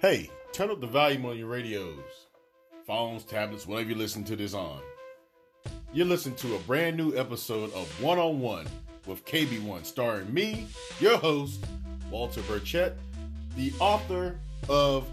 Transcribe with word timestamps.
Hey, 0.00 0.30
turn 0.52 0.70
up 0.70 0.80
the 0.80 0.86
volume 0.86 1.26
on 1.26 1.36
your 1.36 1.48
radios, 1.48 2.24
phones, 2.86 3.22
tablets, 3.22 3.66
whatever 3.66 3.90
you 3.90 3.94
listen 3.94 4.24
to 4.24 4.34
this 4.34 4.54
on. 4.54 4.80
You're 5.92 6.06
listening 6.06 6.36
to 6.36 6.56
a 6.56 6.58
brand 6.60 6.96
new 6.96 7.14
episode 7.18 7.70
of 7.74 8.02
One 8.02 8.18
on 8.18 8.40
One 8.40 8.66
with 9.04 9.26
KB1, 9.26 9.84
starring 9.84 10.32
me, 10.32 10.68
your 11.00 11.18
host, 11.18 11.62
Walter 12.10 12.40
Burchett, 12.40 12.94
the 13.58 13.74
author 13.78 14.40
of 14.70 15.06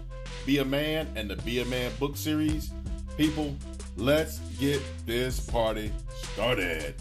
Be 0.46 0.56
a 0.56 0.64
Man 0.64 1.06
and 1.16 1.28
the 1.28 1.36
Be 1.36 1.60
a 1.60 1.66
Man 1.66 1.92
book 2.00 2.16
series. 2.16 2.70
People, 3.18 3.54
let's 3.98 4.38
get 4.58 4.80
this 5.04 5.38
party 5.38 5.92
started. 6.32 6.94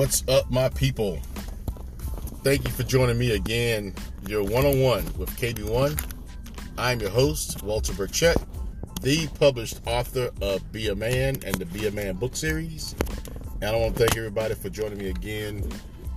What's 0.00 0.26
up, 0.28 0.50
my 0.50 0.70
people? 0.70 1.20
Thank 2.42 2.64
you 2.64 2.70
for 2.70 2.84
joining 2.84 3.18
me 3.18 3.32
again, 3.32 3.94
your 4.26 4.42
one 4.42 4.64
on 4.64 4.80
one 4.80 5.04
with 5.18 5.28
KB1. 5.38 6.02
I'm 6.78 7.00
your 7.00 7.10
host, 7.10 7.62
Walter 7.62 7.92
Burchett, 7.92 8.42
the 9.02 9.28
published 9.38 9.82
author 9.84 10.30
of 10.40 10.72
Be 10.72 10.88
a 10.88 10.94
Man 10.94 11.36
and 11.44 11.54
the 11.56 11.66
Be 11.66 11.86
a 11.86 11.90
Man 11.90 12.16
book 12.16 12.34
series. 12.34 12.94
And 13.60 13.76
I 13.76 13.78
want 13.78 13.94
to 13.94 13.98
thank 13.98 14.16
everybody 14.16 14.54
for 14.54 14.70
joining 14.70 14.96
me 14.96 15.10
again 15.10 15.70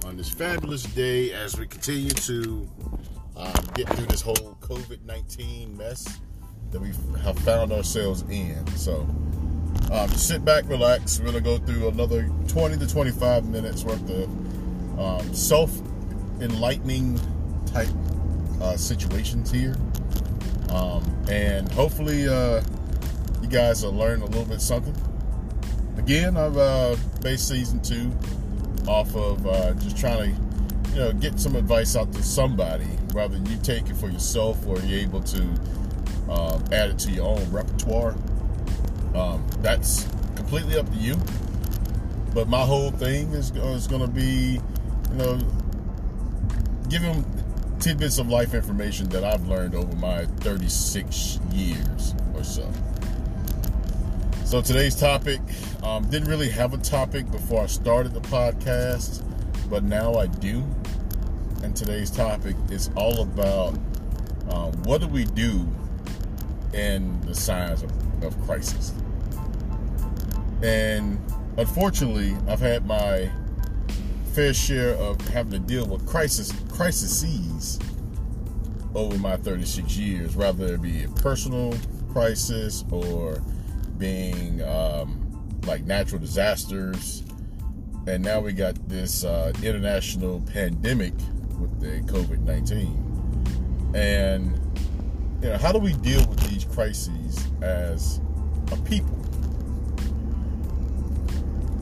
on 0.05 0.15
this 0.15 0.29
fabulous 0.29 0.83
day 0.83 1.33
as 1.33 1.59
we 1.59 1.67
continue 1.67 2.11
to 2.11 2.69
um, 3.35 3.53
get 3.73 3.89
through 3.89 4.05
this 4.05 4.21
whole 4.21 4.57
COVID 4.61 5.03
19 5.03 5.75
mess 5.75 6.21
that 6.71 6.79
we 6.79 6.93
have 7.21 7.37
found 7.39 7.73
ourselves 7.73 8.21
in. 8.29 8.65
So, 8.77 9.05
um, 9.91 10.09
sit 10.09 10.43
back, 10.43 10.67
relax. 10.67 11.19
We're 11.19 11.31
going 11.31 11.35
to 11.35 11.41
go 11.41 11.57
through 11.57 11.87
another 11.87 12.29
20 12.47 12.77
to 12.77 12.87
25 12.87 13.45
minutes 13.45 13.83
worth 13.83 14.09
of 14.09 14.99
um, 14.99 15.33
self 15.33 15.71
enlightening 16.41 17.19
type 17.65 17.89
uh, 18.61 18.77
situations 18.77 19.51
here. 19.51 19.75
Um, 20.69 21.03
and 21.29 21.71
hopefully, 21.71 22.27
uh, 22.27 22.61
you 23.41 23.47
guys 23.47 23.83
will 23.83 23.93
learn 23.93 24.21
a 24.21 24.25
little 24.25 24.45
bit 24.45 24.61
something. 24.61 24.95
Again, 25.97 26.37
I've 26.37 26.57
uh, 26.57 26.95
based 27.21 27.47
season 27.47 27.81
two 27.81 28.11
off 28.87 29.15
of 29.15 29.45
uh, 29.45 29.73
just 29.75 29.97
trying 29.97 30.33
to, 30.33 30.91
you 30.91 30.99
know, 30.99 31.13
get 31.13 31.39
some 31.39 31.55
advice 31.55 31.95
out 31.95 32.11
to 32.13 32.23
somebody 32.23 32.87
rather 33.13 33.35
than 33.35 33.45
you 33.45 33.57
take 33.57 33.89
it 33.89 33.95
for 33.95 34.09
yourself 34.09 34.65
or 34.67 34.79
you're 34.79 34.99
able 34.99 35.21
to 35.21 35.47
uh, 36.29 36.59
add 36.71 36.89
it 36.89 36.99
to 36.99 37.11
your 37.11 37.27
own 37.27 37.51
repertoire. 37.51 38.15
Um, 39.13 39.42
that's 39.63 40.03
completely 40.35 40.77
up 40.77 40.87
to 40.91 40.97
you. 40.97 41.15
But 42.33 42.47
my 42.47 42.61
whole 42.61 42.91
thing 42.91 43.31
is, 43.31 43.51
is 43.51 43.87
going 43.87 44.01
to 44.01 44.07
be, 44.07 44.59
you 45.09 45.15
know, 45.15 45.37
give 46.89 47.01
giving 47.01 47.25
tidbits 47.79 48.17
of 48.17 48.27
life 48.27 48.53
information 48.53 49.09
that 49.09 49.23
I've 49.23 49.47
learned 49.47 49.73
over 49.73 49.95
my 49.95 50.25
36 50.25 51.39
years 51.51 52.13
or 52.35 52.43
so. 52.43 52.71
So 54.45 54.61
today's 54.61 54.95
topic 54.95 55.39
um, 55.81 56.07
didn't 56.09 56.27
really 56.27 56.49
have 56.49 56.73
a 56.73 56.77
topic 56.77 57.29
before 57.31 57.63
I 57.63 57.65
started 57.65 58.13
the 58.13 58.21
podcast, 58.21 59.23
but 59.69 59.83
now 59.83 60.15
I 60.15 60.27
do. 60.27 60.63
And 61.63 61.75
today's 61.75 62.11
topic 62.11 62.55
is 62.69 62.89
all 62.95 63.21
about 63.21 63.75
um, 64.49 64.73
what 64.83 65.01
do 65.01 65.07
we 65.07 65.25
do 65.25 65.67
in 66.73 67.19
the 67.21 67.33
signs 67.33 67.83
of, 67.83 68.23
of 68.23 68.39
crisis. 68.45 68.93
And 70.63 71.19
unfortunately, 71.57 72.35
I've 72.47 72.61
had 72.61 72.85
my 72.85 73.29
fair 74.33 74.53
share 74.53 74.95
of 74.95 75.19
having 75.27 75.51
to 75.51 75.59
deal 75.59 75.85
with 75.85 76.07
crisis 76.07 76.51
crises 76.71 77.79
over 78.95 79.17
my 79.17 79.37
36 79.37 79.97
years, 79.97 80.35
rather 80.35 80.75
it 80.75 80.81
be 80.81 81.03
a 81.03 81.09
personal 81.09 81.75
crisis 82.11 82.85
or 82.91 83.41
being 83.97 84.61
um, 84.63 85.19
like 85.65 85.83
natural 85.83 86.19
disasters. 86.19 87.23
And 88.07 88.23
now 88.23 88.39
we 88.39 88.53
got 88.53 88.75
this 88.87 89.23
uh, 89.23 89.53
international 89.61 90.41
pandemic 90.41 91.13
with 91.59 91.79
the 91.79 92.01
COVID 92.11 92.39
19. 92.39 93.91
And, 93.95 94.59
you 95.41 95.49
know, 95.49 95.57
how 95.57 95.71
do 95.71 95.79
we 95.79 95.93
deal 95.93 96.25
with 96.27 96.39
these 96.49 96.65
crises 96.65 97.47
as 97.61 98.19
a 98.71 98.77
people? 98.77 99.22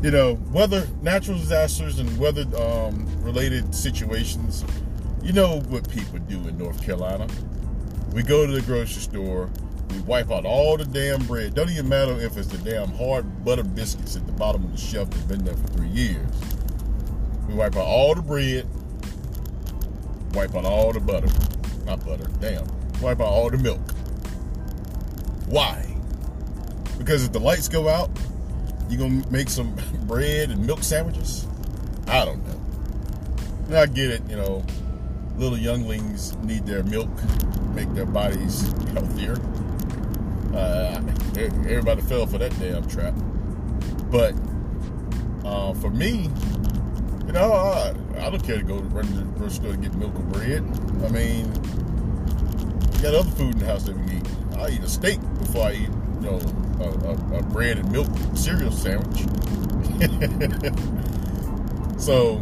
You 0.02 0.10
know, 0.10 0.34
weather, 0.52 0.88
natural 1.02 1.38
disasters, 1.38 2.00
and 2.00 2.18
weather 2.18 2.46
um, 2.60 3.06
related 3.24 3.74
situations. 3.74 4.66
You 5.22 5.34
know 5.34 5.60
what 5.62 5.90
people 5.90 6.18
do 6.20 6.48
in 6.48 6.58
North 6.58 6.84
Carolina. 6.84 7.28
We 8.12 8.24
go 8.24 8.48
to 8.48 8.52
the 8.52 8.62
grocery 8.62 9.02
store, 9.02 9.50
we 9.92 10.00
wipe 10.00 10.32
out 10.32 10.46
all 10.46 10.78
the 10.78 10.86
damn 10.86 11.24
bread. 11.26 11.54
Don't 11.54 11.70
even 11.70 11.88
matter 11.88 12.20
if 12.20 12.36
it's 12.36 12.48
the 12.48 12.58
damn 12.58 12.90
hard 12.94 13.46
butter 13.46 13.64
biscuits 13.64 14.16
at 14.16 14.26
the 14.26 14.32
bottom 14.34 14.64
of 14.64 14.72
the 14.72 14.78
shelf 14.78 15.10
that's 15.12 15.24
been 15.24 15.44
there 15.44 15.56
for 15.56 15.68
three 15.68 15.90
years. 15.90 16.32
We 17.48 17.54
wipe 17.54 17.76
out 17.76 17.86
all 17.86 18.16
the 18.16 18.22
bread, 18.22 18.68
wipe 20.34 20.56
out 20.56 20.66
all 20.66 20.94
the 20.94 21.00
butter. 21.00 21.28
Not 21.86 22.06
butter, 22.06 22.28
damn. 22.40 22.66
Wipe 23.02 23.20
out 23.20 23.28
all 23.28 23.50
the 23.50 23.58
milk. 23.58 23.82
Why? 25.48 25.96
Because 26.98 27.26
if 27.26 27.32
the 27.32 27.40
lights 27.40 27.68
go 27.68 27.90
out, 27.90 28.10
you 28.92 28.98
gonna 28.98 29.24
make 29.32 29.50
some 29.50 29.74
bread 30.02 30.52
and 30.52 30.66
milk 30.68 30.84
sandwiches? 30.84 31.48
I 32.08 32.26
don't 32.26 32.46
know. 32.46 32.62
And 33.68 33.78
I 33.78 33.86
get 33.86 34.12
it, 34.12 34.22
you 34.30 34.36
know, 34.36 34.66
little 35.38 35.58
younglings 35.58 36.36
need 36.38 36.66
their 36.66 36.84
milk, 36.84 37.10
make 37.74 37.92
their 37.94 38.06
bodies 38.06 38.68
healthier. 38.94 39.38
Uh, 40.54 41.02
everybody 41.38 42.02
fell 42.02 42.28
for 42.28 42.38
that 42.38 42.58
damn 42.60 42.86
trap. 42.90 43.14
But 44.12 44.36
uh, 45.46 45.74
for 45.76 45.90
me, 45.90 46.30
you 47.26 47.32
know, 47.32 47.54
I, 47.54 47.94
I, 48.18 48.30
don't 48.30 48.44
care 48.44 48.58
to 48.58 48.64
go 48.64 48.80
run 48.80 49.08
to 49.08 49.14
the 49.14 49.24
grocery 49.24 49.52
store 49.52 49.72
to 49.72 49.78
get 49.78 49.96
milk 49.96 50.14
or 50.16 50.24
bread. 50.24 50.64
I 51.06 51.10
mean, 51.10 51.46
you 52.96 53.02
got 53.02 53.16
other 53.16 53.32
food 53.32 53.54
in 53.54 53.60
the 53.60 53.66
house 53.66 53.84
that 53.84 53.96
we 53.96 54.18
eat. 54.18 54.28
I 54.58 54.70
eat 54.72 54.82
a 54.82 54.90
steak 54.90 55.20
before 55.40 55.68
I 55.68 55.74
eat, 55.74 55.90
you 56.22 56.30
know, 56.30 56.40
a, 56.80 56.84
a, 56.84 57.40
a 57.40 57.44
bread 57.44 57.80
and 57.80 57.92
milk 57.92 58.08
cereal 58.36 58.72
sandwich. 58.72 59.22
so 62.00 62.40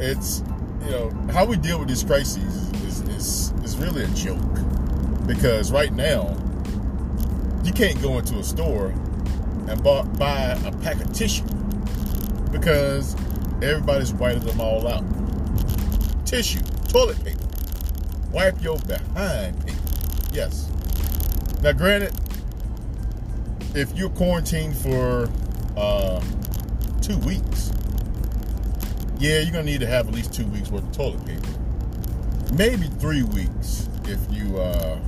it's 0.00 0.42
you 0.84 0.90
know 0.90 1.10
how 1.32 1.44
we 1.44 1.56
deal 1.56 1.78
with 1.78 1.88
these 1.88 2.04
crises 2.04 2.70
is, 2.82 3.00
is 3.02 3.52
is 3.64 3.76
really 3.76 4.04
a 4.04 4.08
joke 4.08 4.40
because 5.26 5.70
right 5.72 5.92
now 5.92 6.36
you 7.64 7.72
can't 7.72 8.00
go 8.00 8.18
into 8.18 8.38
a 8.38 8.44
store 8.44 8.88
and 9.68 9.82
buy, 9.82 10.02
buy 10.02 10.58
a 10.64 10.72
pack 10.78 11.00
of 11.00 11.12
tissue 11.12 11.44
because 12.52 13.14
everybody's 13.62 14.12
whited 14.12 14.42
them 14.42 14.60
all 14.60 14.86
out. 14.86 15.04
Tissue, 16.24 16.60
toilet 16.88 17.22
paper, 17.24 17.40
wipe 18.30 18.62
your 18.62 18.78
behind 18.78 19.58
paper. 19.66 19.78
Yes. 20.32 20.70
Now, 21.62 21.72
granted, 21.72 22.12
if 23.76 23.94
you're 23.94 24.10
quarantined 24.10 24.74
for 24.74 25.28
uh, 25.76 26.20
two 27.02 27.18
weeks, 27.18 27.70
yeah, 29.18 29.40
you're 29.40 29.52
gonna 29.52 29.64
need 29.64 29.80
to 29.80 29.86
have 29.86 30.08
at 30.08 30.14
least 30.14 30.32
two 30.32 30.46
weeks 30.46 30.70
worth 30.70 30.82
of 30.82 30.92
toilet 30.92 31.24
paper. 31.26 31.48
Maybe 32.54 32.86
three 32.86 33.22
weeks 33.22 33.88
if 34.04 34.18
you 34.30 34.58
uh, 34.58 34.98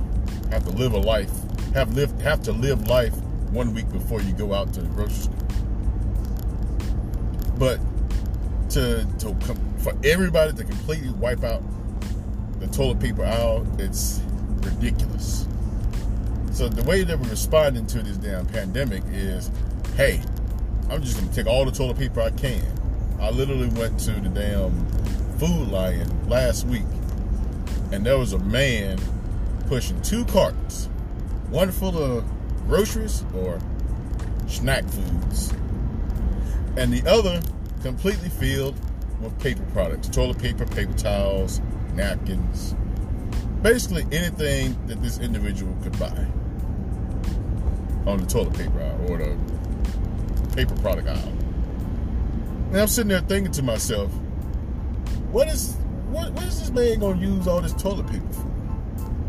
have 0.51 0.63
to 0.65 0.71
live 0.71 0.93
a 0.93 0.99
life, 0.99 1.31
have 1.73 1.95
lived, 1.95 2.21
have 2.21 2.43
to 2.43 2.51
live 2.51 2.87
life 2.87 3.15
one 3.51 3.73
week 3.73 3.89
before 3.91 4.21
you 4.21 4.33
go 4.33 4.53
out 4.53 4.71
to 4.73 4.81
the 4.81 4.87
grocery 4.89 5.15
store. 5.15 5.33
But 7.57 7.79
to 8.69 9.07
to 9.19 9.35
for 9.79 9.93
everybody 10.03 10.53
to 10.53 10.63
completely 10.63 11.09
wipe 11.11 11.43
out 11.43 11.63
the 12.59 12.67
toilet 12.67 12.99
paper 12.99 13.23
out, 13.23 13.65
it's 13.79 14.21
ridiculous. 14.61 15.48
So 16.59 16.67
the 16.67 16.83
way 16.83 17.05
that 17.05 17.17
we're 17.17 17.29
responding 17.29 17.87
to 17.87 18.03
this 18.03 18.17
damn 18.17 18.45
pandemic 18.45 19.01
is, 19.13 19.49
hey, 19.95 20.21
I'm 20.89 21.01
just 21.01 21.17
gonna 21.17 21.31
take 21.31 21.47
all 21.47 21.63
the 21.63 21.71
toilet 21.71 21.97
paper 21.97 22.19
I 22.19 22.31
can. 22.31 22.61
I 23.17 23.29
literally 23.29 23.69
went 23.69 23.97
to 24.01 24.11
the 24.11 24.27
damn 24.27 24.85
Food 25.37 25.69
Lion 25.69 26.27
last 26.27 26.67
week, 26.67 26.83
and 27.93 28.05
there 28.05 28.17
was 28.17 28.33
a 28.33 28.39
man 28.39 28.99
pushing 29.67 30.01
two 30.01 30.25
carts, 30.25 30.89
one 31.49 31.71
full 31.71 31.97
of 31.97 32.25
groceries 32.67 33.23
or 33.33 33.57
snack 34.49 34.83
foods, 34.83 35.53
and 36.75 36.91
the 36.91 37.09
other 37.09 37.41
completely 37.83 38.27
filled 38.27 38.75
with 39.21 39.39
paper 39.39 39.63
products, 39.71 40.09
toilet 40.09 40.39
paper, 40.39 40.65
paper 40.65 40.91
towels, 40.97 41.61
napkins, 41.93 42.75
basically 43.61 44.05
anything 44.11 44.77
that 44.87 45.01
this 45.01 45.19
individual 45.19 45.73
could 45.83 45.97
buy. 45.97 46.27
On 48.05 48.19
the 48.19 48.25
toilet 48.25 48.53
paper 48.53 48.81
aisle 48.81 49.11
or 49.11 49.17
the 49.17 50.55
paper 50.55 50.75
product 50.77 51.07
aisle. 51.07 51.33
And 52.69 52.77
I'm 52.77 52.87
sitting 52.87 53.09
there 53.09 53.21
thinking 53.21 53.51
to 53.53 53.63
myself, 53.63 54.11
what 55.31 55.47
is 55.47 55.75
what, 56.09 56.31
what 56.33 56.43
is 56.43 56.59
this 56.59 56.71
man 56.71 56.99
gonna 56.99 57.21
use 57.21 57.47
all 57.47 57.61
this 57.61 57.73
toilet 57.73 58.07
paper 58.07 58.31
for? 58.31 58.49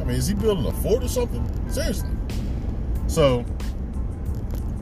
I 0.01 0.05
mean, 0.05 0.17
is 0.17 0.27
he 0.27 0.35
building 0.35 0.67
a 0.67 0.73
fort 0.73 1.05
or 1.05 1.09
something? 1.09 1.45
Seriously. 1.71 2.11
So, 3.07 3.45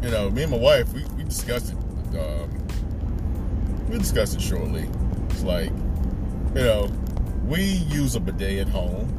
you 0.02 0.10
know, 0.10 0.30
me 0.30 0.42
and 0.44 0.52
my 0.52 0.58
wife, 0.58 0.92
we, 0.92 1.04
we 1.16 1.24
discussed 1.24 1.72
it. 1.72 2.18
Um, 2.18 2.68
we 3.88 3.98
discussed 3.98 4.36
it 4.36 4.42
shortly. 4.42 4.88
It's 5.30 5.42
like, 5.42 5.70
you 6.54 6.62
know, 6.62 6.90
we 7.44 7.62
use 7.62 8.14
a 8.14 8.20
bidet 8.20 8.60
at 8.60 8.68
home, 8.68 9.16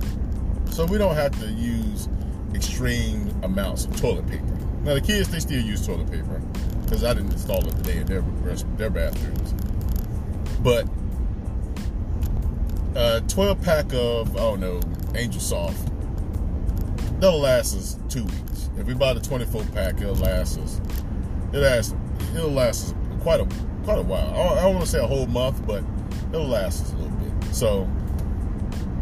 so 0.70 0.86
we 0.86 0.98
don't 0.98 1.16
have 1.16 1.38
to 1.40 1.48
use 1.48 2.08
extreme 2.54 3.30
amounts 3.44 3.86
of 3.86 4.00
toilet 4.00 4.28
paper. 4.28 4.59
Now 4.84 4.94
the 4.94 5.02
kids 5.02 5.30
they 5.30 5.40
still 5.40 5.62
use 5.62 5.86
toilet 5.86 6.10
paper 6.12 6.42
because 6.84 7.04
I 7.04 7.14
didn't 7.14 7.34
install 7.34 7.66
it 7.68 7.76
bidet 7.78 7.98
in 7.98 8.06
their 8.08 8.22
their 8.78 8.90
bathrooms. 8.90 9.54
But 10.62 10.88
uh, 12.96 13.22
a 13.24 13.28
12 13.28 13.62
pack 13.62 13.94
of 13.94 14.36
I 14.36 14.40
don't 14.40 14.60
know 14.60 14.82
Angel 15.16 15.42
Soft 15.42 15.90
that'll 17.20 17.40
last 17.40 17.76
us 17.76 17.98
two 18.10 18.24
weeks. 18.24 18.70
If 18.78 18.88
we 18.88 18.94
buy 18.94 19.14
the 19.14 19.20
24 19.20 19.64
pack, 19.74 20.02
it'll 20.02 20.16
last 20.16 20.58
us. 20.60 20.80
It 21.54 21.58
lasts. 21.58 21.96
It'll 22.36 22.50
last 22.50 22.88
us 22.88 22.94
quite 23.22 23.40
a 23.40 23.48
quite 23.84 24.00
a 24.00 24.04
while. 24.04 24.30
I 24.30 24.62
don't, 24.62 24.76
want 24.76 24.86
to 24.86 24.92
say 24.92 25.00
a 25.00 25.08
whole 25.08 25.28
month, 25.28 25.66
but 25.66 25.84
it'll 26.32 26.48
last 26.48 26.84
us 26.84 26.94
a 26.94 26.96
little 26.98 27.18
bit. 27.18 27.54
So 27.54 27.90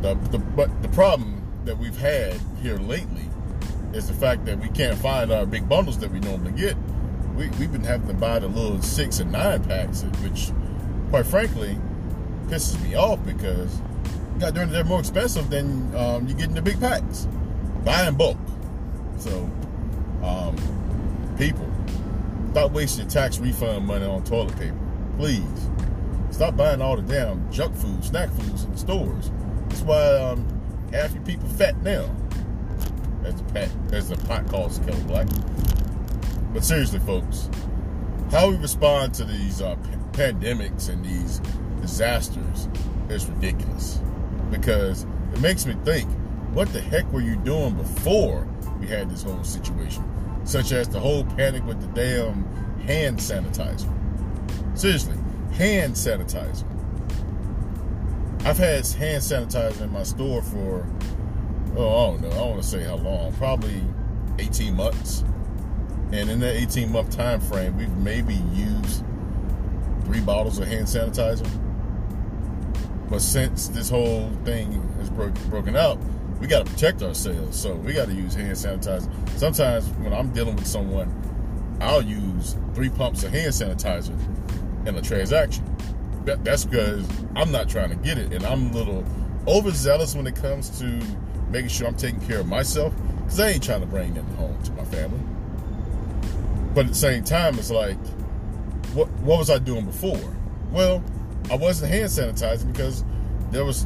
the, 0.01 0.15
the 0.31 0.39
but 0.39 0.81
the 0.81 0.89
problem 0.89 1.41
that 1.65 1.77
we've 1.77 1.97
had 1.97 2.39
here 2.61 2.77
lately 2.77 3.26
is 3.97 4.07
the 4.07 4.13
fact 4.13 4.45
that 4.45 4.59
we 4.59 4.69
can't 4.69 4.97
find 4.97 5.31
our 5.31 5.45
big 5.45 5.67
bundles 5.67 5.97
that 5.99 6.11
we 6.11 6.19
normally 6.19 6.51
get. 6.51 6.77
We, 7.35 7.49
we've 7.59 7.71
been 7.71 7.83
having 7.83 8.07
to 8.07 8.13
buy 8.13 8.39
the 8.39 8.47
little 8.47 8.81
six 8.81 9.19
and 9.19 9.31
nine 9.31 9.63
packs, 9.63 10.03
which, 10.21 10.51
quite 11.09 11.25
frankly, 11.25 11.77
pisses 12.45 12.81
me 12.83 12.95
off 12.95 13.23
because 13.25 13.81
goddamn, 14.39 14.69
they're 14.69 14.83
more 14.83 14.99
expensive 14.99 15.49
than 15.49 15.93
um, 15.95 16.27
you 16.27 16.35
get 16.35 16.49
in 16.49 16.55
the 16.55 16.61
big 16.61 16.79
packs. 16.79 17.27
Buy 17.83 18.07
in 18.07 18.15
bulk. 18.15 18.37
So, 19.17 19.49
um, 20.23 20.55
people, 21.37 21.69
stop 22.51 22.71
wasting 22.71 23.03
your 23.03 23.09
tax 23.09 23.39
refund 23.39 23.85
money 23.87 24.05
on 24.05 24.23
toilet 24.23 24.57
paper. 24.57 24.77
Please. 25.17 25.69
Stop 26.29 26.55
buying 26.55 26.81
all 26.81 26.95
the 26.95 27.01
damn 27.01 27.51
junk 27.51 27.75
food, 27.75 28.03
snack 28.03 28.29
foods 28.31 28.63
in 28.63 28.71
the 28.71 28.77
stores. 28.77 29.31
That's 29.69 29.81
why 29.81 30.17
um, 30.17 30.45
half 30.91 31.13
your 31.13 31.23
people 31.23 31.49
fat 31.49 31.81
now. 31.81 32.07
As 33.27 33.35
the, 33.35 33.69
as 33.91 34.09
the 34.09 34.17
pot 34.25 34.47
calls 34.47 34.79
Kelly 34.79 35.03
Black. 35.03 35.27
But 36.53 36.63
seriously, 36.63 36.99
folks, 36.99 37.49
how 38.31 38.49
we 38.49 38.57
respond 38.57 39.13
to 39.15 39.25
these 39.25 39.61
uh, 39.61 39.75
pandemics 40.13 40.89
and 40.89 41.03
these 41.03 41.41
disasters 41.81 42.69
is 43.09 43.25
ridiculous. 43.27 43.99
Because 44.49 45.05
it 45.33 45.41
makes 45.41 45.65
me 45.65 45.75
think, 45.83 46.09
what 46.53 46.71
the 46.71 46.79
heck 46.79 47.11
were 47.11 47.21
you 47.21 47.35
doing 47.35 47.75
before 47.75 48.47
we 48.79 48.87
had 48.87 49.09
this 49.09 49.23
whole 49.23 49.43
situation? 49.43 50.03
Such 50.45 50.71
as 50.71 50.87
the 50.87 50.99
whole 50.99 51.25
panic 51.25 51.65
with 51.65 51.81
the 51.81 51.87
damn 51.87 52.45
hand 52.83 53.17
sanitizer. 53.17 53.91
Seriously, 54.77 55.17
hand 55.53 55.93
sanitizer. 55.95 56.65
I've 58.45 58.57
had 58.57 58.87
hand 58.87 59.21
sanitizer 59.21 59.81
in 59.81 59.91
my 59.91 60.03
store 60.03 60.41
for, 60.41 60.87
oh, 61.77 61.89
I 61.89 62.11
don't 62.11 62.21
know, 62.21 62.29
I 62.29 62.33
don't 62.33 62.49
want 62.49 62.61
to 62.61 62.67
say 62.67 62.83
how 62.83 62.95
long, 62.95 63.33
probably 63.33 63.81
18 64.39 64.75
months. 64.75 65.23
And 66.11 66.29
in 66.29 66.39
that 66.39 66.55
18 66.55 66.91
month 66.91 67.15
time 67.15 67.41
frame, 67.41 67.77
we've 67.77 67.95
maybe 67.97 68.35
used 68.53 69.03
three 70.05 70.21
bottles 70.21 70.59
of 70.59 70.67
hand 70.67 70.87
sanitizer. 70.87 71.49
But 73.09 73.21
since 73.21 73.67
this 73.69 73.89
whole 73.89 74.29
thing 74.43 74.81
broke, 75.15 75.35
broken 75.45 75.75
out, 75.75 75.97
we 76.39 76.47
got 76.47 76.65
to 76.65 76.71
protect 76.71 77.01
ourselves. 77.01 77.59
So 77.59 77.75
we 77.75 77.93
got 77.93 78.07
to 78.07 78.13
use 78.13 78.33
hand 78.33 78.51
sanitizer. 78.51 79.09
Sometimes 79.37 79.87
when 79.99 80.13
I'm 80.13 80.31
dealing 80.33 80.55
with 80.55 80.67
someone, 80.67 81.13
I'll 81.79 82.01
use 82.01 82.55
three 82.73 82.89
pumps 82.89 83.23
of 83.23 83.31
hand 83.31 83.53
sanitizer 83.53 84.17
in 84.87 84.95
a 84.95 85.01
transaction 85.01 85.65
that, 86.27 86.43
that's 86.43 86.65
because 86.65 87.07
I'm 87.35 87.51
not 87.51 87.67
trying 87.67 87.89
to 87.89 87.95
get 87.95 88.17
it, 88.17 88.33
and 88.33 88.45
I'm 88.45 88.67
a 88.67 88.73
little 88.73 89.03
overzealous 89.47 90.13
when 90.13 90.27
it 90.27 90.35
comes 90.35 90.77
to 90.79 91.01
making 91.49 91.69
sure 91.69 91.87
I'm 91.87 91.95
taking 91.95 92.21
care 92.21 92.39
of 92.39 92.47
myself, 92.47 92.93
because 93.23 93.39
I 93.39 93.49
ain't 93.49 93.63
trying 93.63 93.81
to 93.81 93.87
bring 93.87 94.13
them 94.13 94.25
home 94.35 94.61
to 94.63 94.71
my 94.73 94.85
family. 94.85 95.19
But 96.73 96.85
at 96.85 96.91
the 96.91 96.95
same 96.95 97.23
time, 97.23 97.57
it's 97.57 97.71
like, 97.71 97.97
what 98.93 99.09
what 99.21 99.39
was 99.39 99.49
I 99.49 99.59
doing 99.59 99.85
before? 99.85 100.19
Well, 100.71 101.03
I 101.49 101.55
wasn't 101.55 101.91
hand 101.91 102.05
sanitizing 102.05 102.71
because 102.71 103.03
there 103.51 103.65
was, 103.65 103.85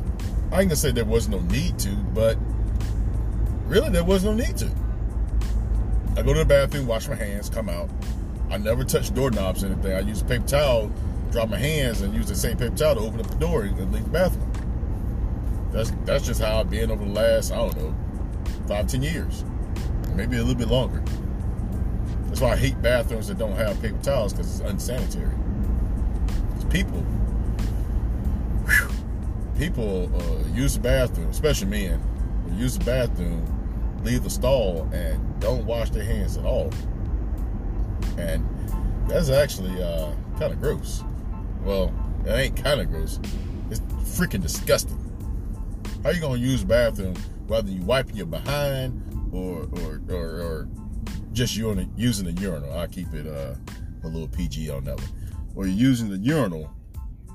I 0.51 0.61
ain't 0.61 0.69
gonna 0.69 0.75
say 0.75 0.91
there 0.91 1.05
was 1.05 1.29
no 1.29 1.39
need 1.39 1.77
to, 1.79 1.89
but 1.89 2.37
really 3.65 3.89
there 3.89 4.03
was 4.03 4.23
no 4.23 4.33
need 4.33 4.57
to. 4.57 4.69
I 6.17 6.23
go 6.23 6.33
to 6.33 6.39
the 6.39 6.45
bathroom, 6.45 6.87
wash 6.87 7.07
my 7.07 7.15
hands, 7.15 7.49
come 7.49 7.69
out. 7.69 7.89
I 8.49 8.57
never 8.57 8.83
touch 8.83 9.13
doorknobs 9.13 9.63
or 9.63 9.67
anything. 9.67 9.93
I 9.93 10.01
use 10.01 10.21
a 10.21 10.25
paper 10.25 10.45
towel 10.45 10.91
drop 11.31 11.49
my 11.49 11.57
hands 11.57 12.01
and 12.01 12.13
use 12.13 12.27
the 12.27 12.35
same 12.35 12.57
paper 12.57 12.75
towel 12.75 12.95
to 12.95 13.01
open 13.01 13.19
up 13.19 13.27
the 13.27 13.35
door 13.35 13.63
and 13.63 13.93
leave 13.93 14.03
the 14.03 14.09
bathroom. 14.09 14.50
That's 15.71 15.91
that's 16.05 16.25
just 16.25 16.41
how 16.41 16.59
I've 16.59 16.69
been 16.69 16.91
over 16.91 17.03
the 17.03 17.11
last, 17.11 17.51
I 17.51 17.57
don't 17.57 17.77
know, 17.77 17.95
five, 18.67 18.87
ten 18.87 19.01
years. 19.01 19.45
Maybe 20.15 20.37
a 20.37 20.39
little 20.39 20.55
bit 20.55 20.67
longer. 20.67 21.01
That's 22.27 22.41
why 22.41 22.51
I 22.51 22.55
hate 22.57 22.81
bathrooms 22.81 23.27
that 23.27 23.37
don't 23.37 23.55
have 23.55 23.81
paper 23.81 24.01
towels 24.03 24.33
because 24.33 24.59
it's 24.59 24.69
unsanitary. 24.69 25.35
People. 26.69 27.01
Whew, 28.67 28.89
people 29.57 30.11
uh, 30.15 30.47
use 30.53 30.73
the 30.73 30.79
bathroom, 30.79 31.29
especially 31.29 31.67
men, 31.67 32.01
use 32.55 32.77
the 32.77 32.85
bathroom, 32.85 33.45
leave 34.03 34.23
the 34.23 34.29
stall, 34.29 34.89
and 34.93 35.39
don't 35.39 35.65
wash 35.65 35.89
their 35.89 36.03
hands 36.03 36.37
at 36.37 36.45
all. 36.45 36.71
And 38.17 38.47
that's 39.07 39.29
actually 39.29 39.81
uh, 39.81 40.13
kind 40.37 40.53
of 40.53 40.59
gross. 40.59 41.03
Well, 41.63 41.93
it 42.25 42.31
ain't 42.31 42.57
kind 42.57 42.81
of 42.81 42.89
gross. 42.89 43.19
It's 43.69 43.79
freaking 44.17 44.41
disgusting. 44.41 45.00
How 46.03 46.09
you 46.09 46.19
gonna 46.19 46.39
use 46.39 46.61
the 46.61 46.67
bathroom 46.67 47.15
whether 47.47 47.69
you 47.69 47.81
wiping 47.83 48.15
your 48.15 48.25
behind 48.25 49.01
or 49.31 49.67
or 49.83 50.01
or, 50.09 50.41
or 50.41 50.69
just 51.31 51.55
using 51.55 51.91
using 51.95 52.25
the 52.25 52.41
urinal? 52.41 52.77
I 52.77 52.87
keep 52.87 53.13
it 53.13 53.27
uh, 53.27 53.55
a 54.03 54.07
little 54.07 54.27
PG 54.27 54.69
on 54.71 54.83
that 54.85 54.97
one. 54.97 55.09
Or 55.55 55.67
you're 55.67 55.89
using 55.89 56.09
the 56.09 56.17
urinal 56.17 56.73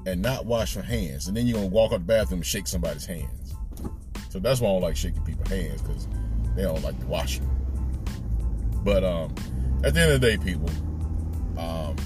and 0.06 0.20
not 0.22 0.46
wash 0.46 0.74
your 0.74 0.84
hands, 0.84 1.28
and 1.28 1.36
then 1.36 1.46
you're 1.46 1.58
gonna 1.58 1.68
walk 1.68 1.92
out 1.92 1.98
the 1.98 2.04
bathroom 2.04 2.38
and 2.38 2.46
shake 2.46 2.66
somebody's 2.66 3.06
hands. 3.06 3.54
So 4.30 4.40
that's 4.40 4.60
why 4.60 4.68
I 4.68 4.72
don't 4.72 4.82
like 4.82 4.96
shaking 4.96 5.22
people's 5.22 5.48
hands 5.48 5.82
because 5.82 6.08
they 6.54 6.62
don't 6.62 6.82
like 6.82 6.98
to 7.00 7.06
wash 7.06 7.38
them. 7.38 7.50
But 8.82 9.04
um, 9.04 9.34
at 9.84 9.94
the 9.94 10.00
end 10.00 10.12
of 10.12 10.20
the 10.20 10.26
day, 10.26 10.36
people, 10.36 10.70
um, 11.58 11.96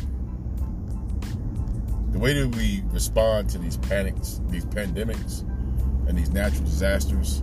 the 2.11 2.19
way 2.19 2.35
that 2.35 2.55
we 2.55 2.83
respond 2.87 3.49
to 3.51 3.59
these 3.59 3.77
panics, 3.79 4.41
these 4.49 4.65
pandemics, 4.67 5.45
and 6.07 6.19
these 6.19 6.31
natural 6.31 6.65
disasters 6.65 7.43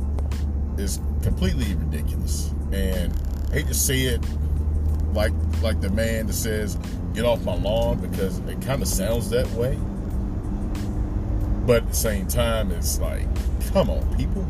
is 0.77 0.99
completely 1.21 1.73
ridiculous. 1.75 2.53
And 2.71 3.13
I 3.49 3.55
hate 3.55 3.67
to 3.67 3.73
say 3.73 4.01
it 4.01 4.21
like 5.13 5.33
like 5.61 5.81
the 5.81 5.89
man 5.89 6.27
that 6.27 6.33
says, 6.33 6.77
get 7.13 7.25
off 7.25 7.43
my 7.43 7.55
lawn 7.55 7.99
because 7.99 8.39
it 8.39 8.61
kind 8.61 8.81
of 8.81 8.87
sounds 8.87 9.29
that 9.31 9.49
way. 9.51 9.77
But 11.65 11.83
at 11.83 11.89
the 11.89 11.95
same 11.95 12.27
time, 12.27 12.71
it's 12.71 12.99
like, 12.99 13.27
come 13.73 13.89
on, 13.89 14.15
people. 14.15 14.47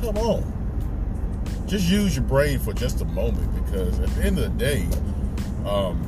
Come 0.00 0.16
on. 0.18 0.52
Just 1.66 1.88
use 1.88 2.16
your 2.16 2.24
brain 2.24 2.58
for 2.58 2.72
just 2.72 3.00
a 3.00 3.04
moment 3.04 3.52
because 3.64 3.98
at 4.00 4.08
the 4.10 4.22
end 4.22 4.38
of 4.38 4.44
the 4.44 4.64
day, 4.64 4.86
um, 5.66 6.00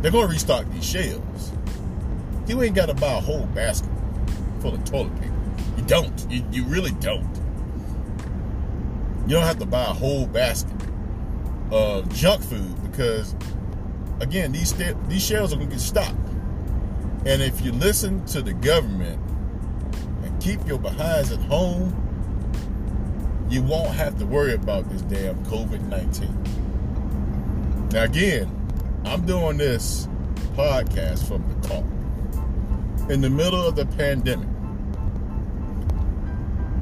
they're 0.00 0.12
going 0.12 0.26
to 0.26 0.32
restock 0.32 0.70
these 0.70 0.84
shelves. 0.84 1.52
You 2.46 2.62
ain't 2.62 2.74
got 2.74 2.86
to 2.86 2.94
buy 2.94 3.14
a 3.14 3.20
whole 3.20 3.46
basket 3.46 3.93
full 4.64 4.74
of 4.74 4.84
toilet 4.84 5.14
paper. 5.20 5.34
You 5.76 5.84
don't. 5.84 6.26
You, 6.30 6.42
you 6.50 6.64
really 6.64 6.92
don't. 6.92 7.28
You 9.26 9.34
don't 9.34 9.42
have 9.42 9.58
to 9.58 9.66
buy 9.66 9.82
a 9.82 9.92
whole 9.92 10.26
basket 10.26 10.72
of 11.70 12.10
junk 12.14 12.42
food 12.42 12.82
because, 12.90 13.36
again, 14.20 14.52
these 14.52 14.72
these 15.06 15.22
shelves 15.22 15.52
are 15.52 15.56
going 15.56 15.68
to 15.68 15.74
get 15.74 15.82
stocked. 15.82 16.16
And 17.26 17.42
if 17.42 17.60
you 17.60 17.72
listen 17.72 18.24
to 18.26 18.40
the 18.40 18.54
government 18.54 19.20
and 20.22 20.42
keep 20.42 20.66
your 20.66 20.78
behinds 20.78 21.30
at 21.30 21.40
home, 21.40 22.00
you 23.50 23.62
won't 23.62 23.94
have 23.94 24.18
to 24.18 24.24
worry 24.24 24.54
about 24.54 24.88
this 24.88 25.02
damn 25.02 25.44
COVID 25.44 25.82
19. 25.88 27.88
Now, 27.92 28.04
again, 28.04 28.48
I'm 29.04 29.26
doing 29.26 29.58
this 29.58 30.08
podcast 30.54 31.28
from 31.28 31.46
the 31.48 31.54
car 31.68 31.84
in 33.10 33.20
the 33.20 33.28
middle 33.28 33.66
of 33.66 33.76
the 33.76 33.84
pandemic. 33.84 34.48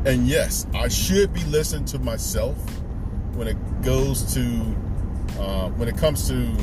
And 0.05 0.27
yes, 0.27 0.67
I 0.75 0.89
should 0.89 1.33
be 1.33 1.45
listening 1.45 1.85
to 1.87 1.99
myself 2.01 2.57
when 3.35 3.47
it 3.47 3.83
goes 3.83 4.35
to 4.35 4.43
uh, 5.39 5.69
when 5.71 5.89
it 5.89 5.97
comes 5.97 6.27
to 6.29 6.57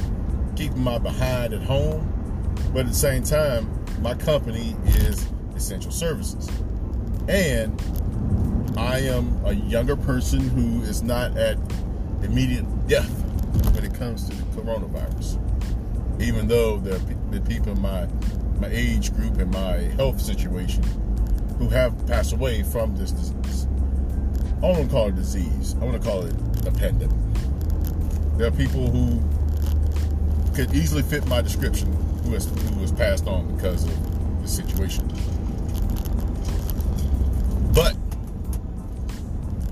keeping 0.58 0.84
my 0.84 0.98
behind 0.98 1.53
at 1.53 1.62
home, 1.62 2.53
but 2.74 2.81
at 2.81 2.88
the 2.88 2.93
same 2.93 3.24
time, 3.24 3.67
my 4.01 4.13
company 4.13 4.75
is 4.86 5.25
essential 5.55 5.91
services, 5.91 6.50
and 7.29 7.81
I 8.77 9.00
am 9.00 9.39
a 9.46 9.53
younger 9.53 9.96
person 9.96 10.41
who 10.41 10.81
is 10.84 11.01
not 11.01 11.38
at 11.38 11.58
immediate 12.22 12.65
death 12.88 13.10
when 13.74 13.86
it 13.86 13.93
comes 13.93 14.29
to 14.29 14.36
the 14.36 14.43
coronavirus. 14.62 15.41
Even 16.22 16.50
though 16.50 16.75
are 16.75 16.79
the 16.79 17.41
people 17.48 17.72
in 17.72 17.81
my 17.81 18.05
my 18.60 18.67
age 18.69 19.13
group 19.15 19.38
and 19.38 19.50
my 19.51 19.77
health 19.96 20.19
situation 20.19 20.84
who 21.59 21.67
have 21.69 22.07
passed 22.07 22.33
away 22.33 22.63
from 22.63 22.95
this 22.95 23.11
disease. 23.11 23.67
I 24.57 24.61
don't 24.61 24.71
want 24.71 24.89
to 24.89 24.89
call 24.89 25.07
it 25.09 25.15
disease. 25.15 25.75
I 25.79 25.85
want 25.85 26.01
to 26.01 26.09
call 26.09 26.25
it 26.25 26.33
a 26.65 26.71
pandemic. 26.71 27.15
There 28.37 28.47
are 28.47 28.51
people 28.51 28.89
who 28.89 29.21
could 30.55 30.73
easily 30.73 31.03
fit 31.03 31.27
my 31.27 31.41
description 31.41 31.91
who 32.23 32.31
has 32.33 32.45
who 32.45 32.79
was 32.79 32.91
passed 32.91 33.27
on 33.27 33.53
because 33.55 33.83
of 33.83 34.41
the 34.41 34.47
situation. 34.47 35.07
But 37.73 37.95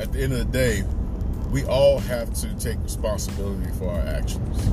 at 0.01 0.11
the 0.11 0.21
end 0.21 0.33
of 0.33 0.39
the 0.39 0.45
day, 0.45 0.83
we 1.51 1.63
all 1.65 1.99
have 1.99 2.33
to 2.35 2.53
take 2.59 2.77
responsibility 2.83 3.71
for 3.77 3.89
our 3.89 4.01
actions. 4.01 4.65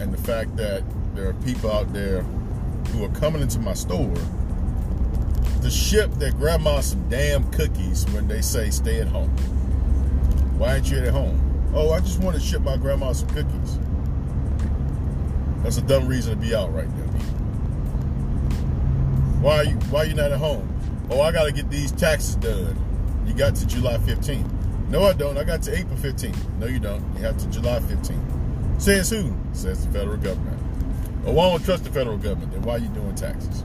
And 0.00 0.12
the 0.12 0.22
fact 0.22 0.56
that 0.56 0.82
there 1.14 1.28
are 1.28 1.34
people 1.34 1.70
out 1.70 1.92
there 1.92 2.22
who 2.92 3.04
are 3.04 3.10
coming 3.10 3.42
into 3.42 3.58
my 3.58 3.74
store 3.74 4.14
to 5.62 5.70
ship 5.70 6.10
their 6.12 6.32
grandma 6.32 6.80
some 6.80 7.08
damn 7.08 7.50
cookies 7.52 8.04
when 8.10 8.28
they 8.28 8.40
say 8.40 8.70
stay 8.70 9.00
at 9.00 9.08
home. 9.08 9.30
Why 10.58 10.72
aren't 10.72 10.90
you 10.90 10.98
at 10.98 11.08
home? 11.08 11.70
Oh, 11.74 11.92
I 11.92 12.00
just 12.00 12.20
want 12.20 12.36
to 12.36 12.42
ship 12.42 12.62
my 12.62 12.76
grandma 12.76 13.12
some 13.12 13.28
cookies. 13.28 13.78
That's 15.62 15.78
a 15.78 15.82
dumb 15.82 16.08
reason 16.08 16.34
to 16.34 16.36
be 16.36 16.54
out 16.54 16.74
right 16.74 16.88
now. 16.88 17.12
Why 19.40 19.56
are 19.56 19.64
you 19.64 19.74
why 19.90 20.00
are 20.00 20.04
you 20.04 20.14
not 20.14 20.32
at 20.32 20.38
home? 20.38 20.68
Oh, 21.10 21.20
I 21.20 21.32
gotta 21.32 21.52
get 21.52 21.70
these 21.70 21.92
taxes 21.92 22.36
done. 22.36 22.76
You 23.26 23.34
got 23.34 23.54
to 23.56 23.66
July 23.66 23.98
15th. 23.98 24.50
No, 24.88 25.04
I 25.04 25.12
don't. 25.12 25.38
I 25.38 25.44
got 25.44 25.62
to 25.62 25.76
April 25.76 25.96
15th. 25.96 26.58
No, 26.58 26.66
you 26.66 26.78
don't. 26.78 27.02
You 27.16 27.22
have 27.22 27.38
to 27.38 27.46
July 27.48 27.78
15th. 27.80 28.80
Says 28.80 29.10
who? 29.10 29.34
Says 29.52 29.86
the 29.86 29.92
federal 29.92 30.16
government. 30.16 30.58
Oh, 31.24 31.38
I 31.38 31.50
don't 31.50 31.64
trust 31.64 31.84
the 31.84 31.90
federal 31.90 32.18
government. 32.18 32.52
Then 32.52 32.62
why 32.62 32.74
are 32.74 32.78
you 32.78 32.88
doing 32.88 33.14
taxes? 33.14 33.64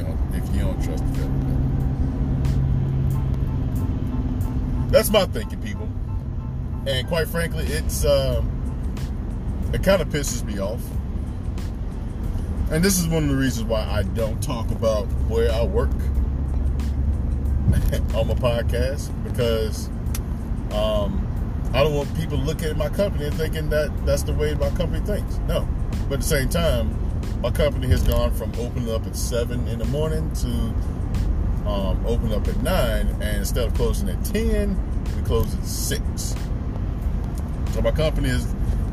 You 0.00 0.06
don't 0.06 0.34
if 0.34 0.54
you 0.54 0.60
don't 0.62 0.82
trust 0.82 1.06
the 1.12 1.20
government. 1.20 1.60
That's 4.90 5.10
my 5.10 5.26
thinking, 5.26 5.60
people. 5.60 5.88
And 6.86 7.06
quite 7.06 7.28
frankly, 7.28 7.66
it's 7.66 8.06
um, 8.06 8.48
it 9.74 9.82
kind 9.82 10.00
of 10.00 10.08
pisses 10.08 10.42
me 10.42 10.58
off. 10.58 10.80
And 12.70 12.82
this 12.82 12.98
is 12.98 13.08
one 13.08 13.24
of 13.24 13.28
the 13.28 13.36
reasons 13.36 13.68
why 13.68 13.82
I 13.82 14.04
don't 14.04 14.42
talk 14.42 14.70
about 14.70 15.04
where 15.28 15.52
I 15.52 15.64
work 15.64 15.90
on 18.14 18.28
my 18.28 18.34
podcast 18.34 19.10
because 19.24 19.88
um, 20.72 21.26
I 21.74 21.82
don't 21.82 21.94
want 21.94 22.16
people 22.16 22.38
looking 22.38 22.68
at 22.68 22.76
my 22.76 22.88
company 22.88 23.26
and 23.26 23.34
thinking 23.34 23.68
that 23.70 23.90
that's 24.06 24.22
the 24.22 24.32
way 24.32 24.54
my 24.54 24.70
company 24.70 25.04
thinks. 25.04 25.36
No, 25.46 25.68
but 26.08 26.14
at 26.14 26.20
the 26.20 26.26
same 26.26 26.48
time, 26.48 27.09
my 27.40 27.50
company 27.50 27.86
has 27.88 28.02
gone 28.02 28.32
from 28.32 28.52
opening 28.58 28.90
up 28.90 29.06
at 29.06 29.16
seven 29.16 29.66
in 29.68 29.78
the 29.78 29.84
morning 29.86 30.30
to 30.34 30.48
um, 31.68 32.04
open 32.06 32.32
up 32.32 32.46
at 32.46 32.56
nine, 32.62 33.08
and 33.20 33.38
instead 33.38 33.66
of 33.66 33.74
closing 33.74 34.08
at 34.08 34.22
ten, 34.24 34.76
we 35.16 35.22
close 35.22 35.54
at 35.54 35.64
six. 35.64 36.34
So 37.72 37.80
my 37.80 37.92
company 37.92 38.28
is 38.28 38.46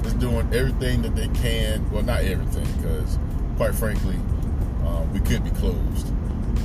is 0.05 0.13
doing 0.13 0.47
everything 0.53 1.01
that 1.01 1.15
they 1.15 1.27
can. 1.29 1.89
Well, 1.91 2.03
not 2.03 2.21
everything, 2.21 2.65
because 2.77 3.19
quite 3.57 3.75
frankly, 3.75 4.15
um, 4.85 5.11
we 5.11 5.19
could 5.19 5.43
be 5.43 5.49
closed. 5.51 6.13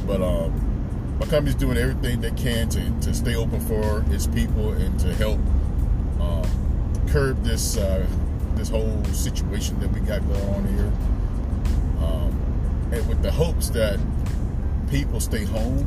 But 0.07 0.23
um, 0.23 1.19
my 1.19 1.27
company's 1.27 1.57
doing 1.57 1.79
everything 1.79 2.21
they 2.21 2.31
can 2.33 2.69
to, 2.71 3.01
to 3.01 3.15
stay 3.15 3.35
open 3.35 3.61
for 3.61 4.05
its 4.11 4.27
people 4.27 4.73
and 4.73 4.99
to 5.01 5.15
help 5.15 5.41
um, 6.21 6.45
curb 7.09 7.43
this 7.43 7.77
uh, 7.77 8.07
this 8.55 8.69
whole 8.69 9.03
situation 9.07 9.81
that 9.81 9.91
we 9.93 10.01
got 10.01 10.21
going 10.29 10.49
on 10.51 10.69
here. 10.69 10.93
Um, 12.03 12.91
and 12.93 13.09
with 13.09 13.23
the 13.23 13.31
hopes 13.31 13.71
that 13.71 13.99
people 14.91 15.21
stay 15.21 15.45
home 15.45 15.87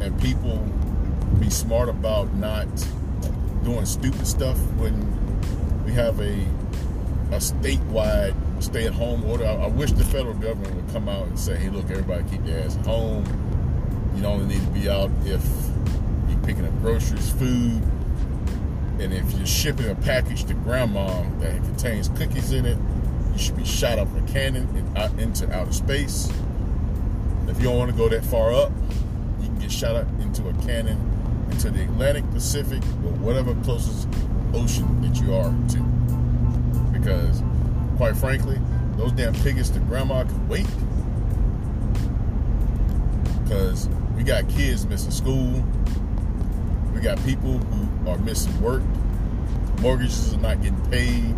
and 0.00 0.20
people 0.20 0.58
be 1.38 1.50
smart 1.50 1.88
about 1.88 2.32
not 2.34 2.66
doing 3.62 3.84
stupid 3.84 4.26
stuff 4.26 4.56
when 4.74 4.94
we 5.84 5.92
have 5.92 6.20
a 6.20 6.46
a 7.32 7.38
statewide 7.38 8.34
stay 8.62 8.86
at 8.86 8.92
home 8.92 9.24
order. 9.24 9.44
I, 9.44 9.54
I, 9.54 9.66
wish 9.66 9.92
the 9.92 10.04
federal 10.04 10.34
government 10.34 10.74
would 10.76 10.88
come 10.92 11.08
out 11.08 11.26
and 11.26 11.38
say, 11.38 11.56
hey, 11.56 11.70
look, 11.70 11.90
everybody 11.90 12.24
keep 12.30 12.46
your 12.46 12.58
ass 12.60 12.76
home. 12.86 13.24
You 14.16 14.24
only 14.24 14.46
need 14.46 14.64
to 14.64 14.70
be 14.70 14.88
out 14.88 15.10
if 15.24 15.44
you're 16.28 16.38
picking 16.40 16.64
up 16.64 16.72
groceries, 16.80 17.30
food, 17.32 17.82
and 18.98 19.12
if 19.12 19.30
you're 19.32 19.46
shipping 19.46 19.90
a 19.90 19.94
package 19.96 20.44
to 20.44 20.54
grandma 20.54 21.22
that 21.40 21.56
contains 21.64 22.08
cookies 22.10 22.52
in 22.52 22.64
it, 22.64 22.78
be 23.56 23.64
shot 23.64 23.98
up 23.98 24.08
a 24.16 24.32
cannon 24.32 24.68
in, 24.76 24.96
uh, 24.96 25.10
into 25.18 25.50
outer 25.52 25.72
space. 25.72 26.30
If 27.48 27.58
you 27.58 27.64
don't 27.64 27.78
want 27.78 27.90
to 27.90 27.96
go 27.96 28.08
that 28.08 28.24
far 28.24 28.52
up, 28.52 28.72
you 29.40 29.46
can 29.46 29.58
get 29.58 29.70
shot 29.70 29.94
up 29.94 30.08
into 30.20 30.48
a 30.48 30.52
cannon 30.64 31.16
into 31.50 31.70
the 31.70 31.82
Atlantic, 31.84 32.28
Pacific, 32.32 32.82
or 33.04 33.12
whatever 33.22 33.54
closest 33.62 34.08
ocean 34.52 35.00
that 35.00 35.20
you 35.20 35.34
are 35.34 35.54
to. 35.68 35.78
Because, 36.92 37.42
quite 37.96 38.16
frankly, 38.16 38.58
those 38.96 39.12
damn 39.12 39.34
piggies 39.36 39.70
to 39.70 39.78
grandma 39.80 40.24
can 40.24 40.48
wait. 40.48 40.66
Because 43.42 43.88
we 44.16 44.22
got 44.22 44.48
kids 44.48 44.86
missing 44.86 45.10
school. 45.10 45.64
We 46.94 47.00
got 47.00 47.22
people 47.24 47.58
who 47.58 48.10
are 48.10 48.18
missing 48.18 48.60
work. 48.60 48.82
Mortgages 49.80 50.34
are 50.34 50.38
not 50.38 50.62
getting 50.62 50.90
paid. 50.90 51.34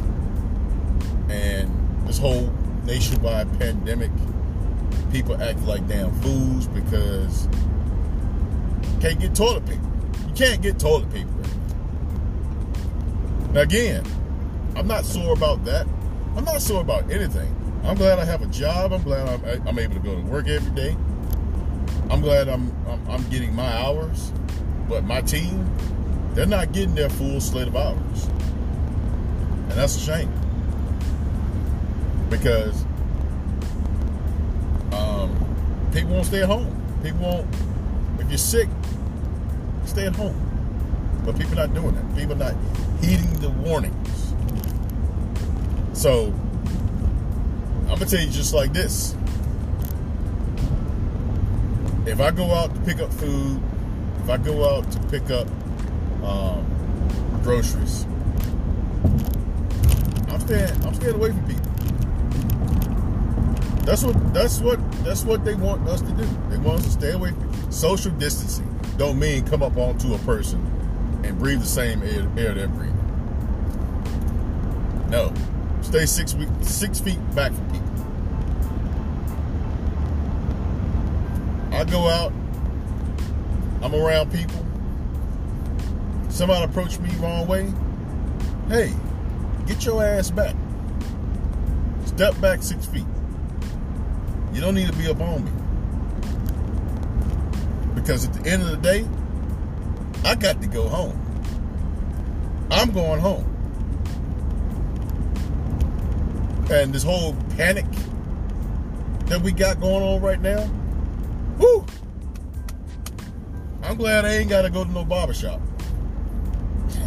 And 1.29 1.71
this 2.09 2.19
whole 2.19 2.51
nationwide 2.85 3.47
pandemic, 3.59 4.11
people 5.13 5.41
act 5.43 5.61
like 5.61 5.87
damn 5.89 6.11
fools 6.23 6.67
because 6.69 7.47
can't 8.99 9.21
get 9.21 9.35
toilet 9.35 9.65
paper. 9.67 9.87
You 10.27 10.35
can't 10.35 10.63
get 10.63 10.79
toilet 10.79 11.13
paper. 11.13 11.29
Now 13.53 13.61
again, 13.61 14.05
I'm 14.75 14.89
not 14.89 15.05
sore 15.05 15.35
about 15.35 15.65
that. 15.67 15.87
I'm 16.35 16.45
not 16.45 16.63
sore 16.63 16.81
about 16.81 17.11
anything. 17.11 17.55
I'm 17.85 17.97
glad 17.97 18.19
I 18.19 18.25
have 18.25 18.41
a 18.43 18.47
job. 18.47 18.93
I'm 18.93 19.03
glad 19.03 19.29
I'm, 19.29 19.69
I'm 19.69 19.79
able 19.79 19.95
to 19.95 20.01
go 20.01 20.15
to 20.15 20.23
work 20.23 20.49
every 20.49 20.75
day. 20.75 20.97
I'm 22.11 22.23
glad 22.23 22.49
I'm, 22.49 22.75
I'm, 22.89 23.11
I'm 23.11 23.29
getting 23.29 23.55
my 23.55 23.71
hours, 23.83 24.33
but 24.89 25.05
my 25.05 25.21
team, 25.21 25.71
they're 26.33 26.47
not 26.47 26.73
getting 26.73 26.95
their 26.95 27.11
full 27.11 27.39
slate 27.41 27.69
of 27.69 27.77
hours, 27.77 28.25
and 28.25 29.73
that's 29.73 29.97
a 29.97 30.01
shame 30.01 30.48
because 32.31 32.85
um, 34.93 35.31
people 35.93 36.13
won't 36.13 36.27
stay 36.27 36.43
at 36.43 36.49
home. 36.49 36.75
People 37.03 37.21
won't. 37.21 37.47
If 38.21 38.29
you're 38.29 38.39
sick, 38.39 38.69
stay 39.85 40.07
at 40.07 40.17
home. 40.17 40.45
But 41.25 41.39
people 41.39 41.57
not 41.57 41.75
doing 41.75 41.95
that. 41.95 42.17
People 42.17 42.37
not 42.37 42.55
heeding 43.01 43.33
the 43.41 43.51
warnings. 43.51 44.35
So 45.93 46.33
I'm 47.83 47.95
gonna 47.95 48.07
tell 48.07 48.21
you 48.21 48.31
just 48.31 48.55
like 48.55 48.73
this. 48.73 49.15
If 52.07 52.21
I 52.21 52.31
go 52.31 52.53
out 52.53 52.75
to 52.75 52.81
pick 52.83 53.01
up 53.01 53.13
food, 53.13 53.61
if 54.23 54.31
I 54.31 54.37
go 54.39 54.77
out 54.77 54.91
to 54.93 55.01
pick 55.09 55.31
up 55.31 55.47
um, 56.23 57.41
groceries, 57.43 58.05
I'm 60.29 60.41
staying 60.41 60.85
I'm 60.85 60.95
staying 60.95 61.15
away 61.15 61.31
from 61.31 61.47
people. 61.47 61.68
That's 63.89 64.03
what 64.03 64.35
that's 64.35 64.61
what 64.61 64.93
that's 65.03 65.25
what 65.25 65.47
they 65.47 65.55
want 65.55 65.89
us 65.89 66.03
to 66.03 66.13
do. 66.13 66.29
They 66.51 66.59
want 66.59 66.81
us 66.81 66.85
to 66.85 66.91
stay 66.91 67.13
away. 67.13 67.33
Social 67.71 68.13
distancing 68.13 68.69
don't 68.99 69.19
mean 69.19 69.47
come 69.47 69.63
up 69.63 69.79
onto 69.79 70.13
a 70.13 70.19
person 70.19 70.61
and 71.25 71.39
breathe 71.39 71.61
the 71.61 71.67
same 71.67 72.03
air, 72.03 72.29
air 72.37 72.53
they're 72.53 72.69
breathing. 72.69 72.95
No, 75.09 75.33
stay 75.81 76.05
six 76.05 76.35
feet 76.35 76.51
six 76.61 77.01
feet 77.01 77.19
back 77.35 77.51
from 77.51 77.71
people. 77.71 77.89
I 81.73 81.85
go 81.85 82.09
out. 82.09 82.35
I'm 83.83 83.95
around 83.95 84.31
people. 84.31 84.67
Somebody 86.29 86.67
approach 86.67 86.99
me 86.99 87.09
wrong 87.21 87.47
way. 87.47 87.73
Hey, 88.69 88.93
get 89.67 89.87
your 89.87 90.05
ass 90.05 90.31
back. 90.31 90.55
Step 92.05 92.39
back 92.43 92.63
six 92.63 92.85
feet. 92.85 93.07
You 94.53 94.61
don't 94.61 94.75
need 94.75 94.89
to 94.89 94.97
be 94.97 95.09
up 95.09 95.21
on 95.21 95.45
me. 95.45 95.51
Because 97.95 98.25
at 98.27 98.33
the 98.33 98.51
end 98.51 98.63
of 98.63 98.71
the 98.71 98.77
day, 98.77 99.07
I 100.25 100.35
got 100.35 100.61
to 100.63 100.69
go 100.69 100.89
home. 100.89 101.19
I'm 102.71 102.91
going 102.93 103.21
home. 103.21 103.45
And 106.71 106.93
this 106.93 107.03
whole 107.03 107.35
panic 107.57 107.87
that 109.27 109.41
we 109.41 109.53
got 109.53 109.81
going 109.81 110.03
on 110.03 110.21
right 110.21 110.41
now, 110.41 110.65
whoo! 111.59 111.85
I'm 113.83 113.97
glad 113.97 114.25
I 114.25 114.35
ain't 114.35 114.51
got 114.51 114.63
to 114.63 114.71
go 114.71 114.85
to 114.85 114.91
no 114.91 115.05
barbershop. 115.05 115.61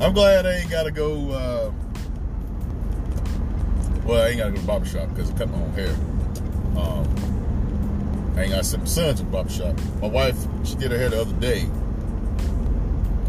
I'm 0.00 0.12
glad 0.12 0.46
I 0.46 0.54
ain't 0.54 0.70
got 0.70 0.84
to 0.84 0.90
go. 0.90 1.30
Uh, 1.30 1.72
well, 4.12 4.26
I 4.26 4.28
ain't 4.28 4.38
got 4.38 4.44
to 4.44 4.50
go 4.50 4.56
to 4.56 4.60
the 4.60 4.66
barbershop 4.66 5.08
because 5.08 5.30
I 5.30 5.38
cut 5.38 5.48
my 5.48 5.56
own 5.56 5.72
hair. 5.72 5.94
Um, 6.76 8.34
I 8.36 8.42
ain't 8.42 8.50
got 8.50 8.58
to 8.58 8.64
send 8.64 8.82
my 8.82 8.88
son 8.88 9.14
to 9.14 9.22
the 9.22 9.30
barbershop. 9.30 9.74
My 10.02 10.08
wife, 10.08 10.36
she 10.64 10.74
did 10.74 10.90
her 10.90 10.98
hair 10.98 11.08
the 11.08 11.22
other 11.22 11.32
day, 11.40 11.62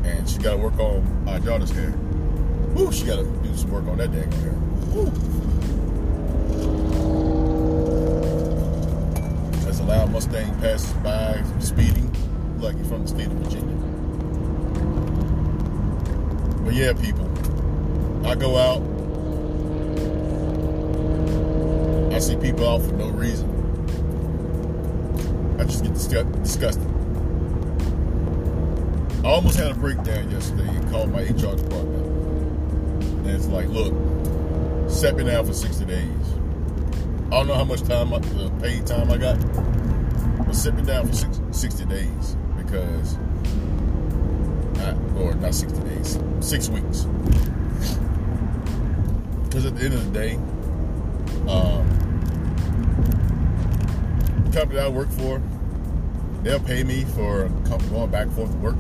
and 0.04 0.30
she 0.30 0.40
got 0.40 0.52
to 0.52 0.58
work 0.58 0.78
on 0.80 1.26
our 1.26 1.40
daughter's 1.40 1.72
hair. 1.72 1.92
Woo, 2.76 2.92
she 2.92 3.06
got 3.06 3.16
to 3.16 3.24
do 3.24 3.56
some 3.56 3.72
work 3.72 3.88
on 3.88 3.98
that 3.98 4.12
dang 4.12 4.30
hair. 4.30 4.52
Woo. 4.92 5.08
As 9.70 9.80
a 9.80 9.84
loud 9.84 10.12
Mustang 10.12 10.54
passes 10.60 10.92
by, 10.96 11.42
speeding, 11.60 12.14
you're 12.60 12.74
from 12.84 13.04
the 13.04 13.08
state 13.08 13.28
of 13.28 13.34
Virginia. 13.34 13.76
But 16.66 16.74
yeah, 16.74 16.92
people, 16.92 18.28
I 18.28 18.36
go 18.36 18.58
out. 18.58 18.93
I 22.24 22.26
see 22.26 22.38
people 22.38 22.70
out 22.70 22.82
for 22.82 22.94
no 22.94 23.10
reason. 23.10 23.50
I 25.60 25.66
just 25.66 25.84
get 26.10 26.32
disgusted. 26.42 26.88
I 29.26 29.28
almost 29.28 29.60
had 29.60 29.72
a 29.72 29.74
breakdown 29.74 30.32
yesterday 30.32 30.70
and 30.70 30.90
called 30.90 31.12
my 31.12 31.24
HR 31.24 31.58
department. 31.58 33.04
And 33.04 33.30
it's 33.30 33.48
like, 33.48 33.68
look, 33.68 33.94
set 34.90 35.18
me 35.18 35.26
down 35.26 35.46
for 35.46 35.52
60 35.52 35.84
days. 35.84 36.08
I 37.26 37.32
don't 37.32 37.48
know 37.48 37.56
how 37.56 37.66
much 37.66 37.82
time, 37.82 38.12
the 38.12 38.54
paid 38.62 38.88
time 38.88 39.12
I 39.12 39.18
got, 39.18 39.38
but 40.46 40.56
set 40.56 40.76
me 40.76 40.84
down 40.84 41.06
for 41.06 41.14
60 41.54 41.86
days 41.88 42.38
because, 42.56 43.18
I, 44.78 44.94
or 45.18 45.36
not 45.36 45.54
60 45.54 45.78
days, 45.90 46.18
six 46.40 46.70
weeks. 46.70 47.04
Because 49.44 49.66
at 49.66 49.76
the 49.76 49.84
end 49.84 49.94
of 49.96 50.14
the 50.14 50.18
day, 50.18 50.36
um, 51.50 52.03
company 54.54 54.80
I 54.80 54.88
work 54.88 55.10
for, 55.10 55.42
they'll 56.44 56.60
pay 56.60 56.84
me 56.84 57.04
for 57.06 57.50
going 57.90 58.12
back 58.12 58.28
and 58.28 58.34
forth 58.34 58.52
to 58.52 58.58
work 58.58 58.76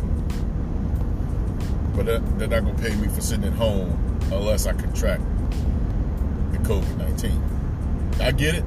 but 1.95 2.05
they're 2.05 2.47
not 2.47 2.63
going 2.63 2.75
to 2.75 2.81
pay 2.81 2.95
me 2.95 3.07
for 3.07 3.21
sitting 3.21 3.45
at 3.45 3.53
home 3.53 3.91
unless 4.31 4.65
I 4.65 4.73
contract 4.73 5.21
the 6.51 6.57
COVID 6.59 6.97
19. 6.97 8.19
I 8.19 8.31
get 8.31 8.55
it. 8.55 8.63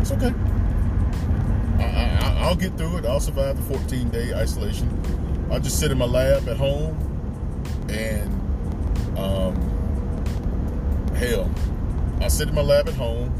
It's 0.00 0.12
okay. 0.12 0.32
I, 1.80 2.48
will 2.48 2.56
get 2.56 2.76
through 2.76 2.98
it. 2.98 3.06
I'll 3.06 3.20
survive 3.20 3.56
the 3.56 3.78
14 3.78 4.08
day 4.10 4.32
isolation. 4.34 4.88
I'll 5.50 5.60
just 5.60 5.78
sit 5.80 5.90
in 5.90 5.98
my 5.98 6.04
lab 6.04 6.48
at 6.48 6.56
home 6.56 6.96
and, 7.88 9.18
um, 9.18 9.54
hell, 11.16 11.50
I'll 12.20 12.30
sit 12.30 12.48
in 12.48 12.54
my 12.54 12.62
lab 12.62 12.88
at 12.88 12.94
home. 12.94 13.32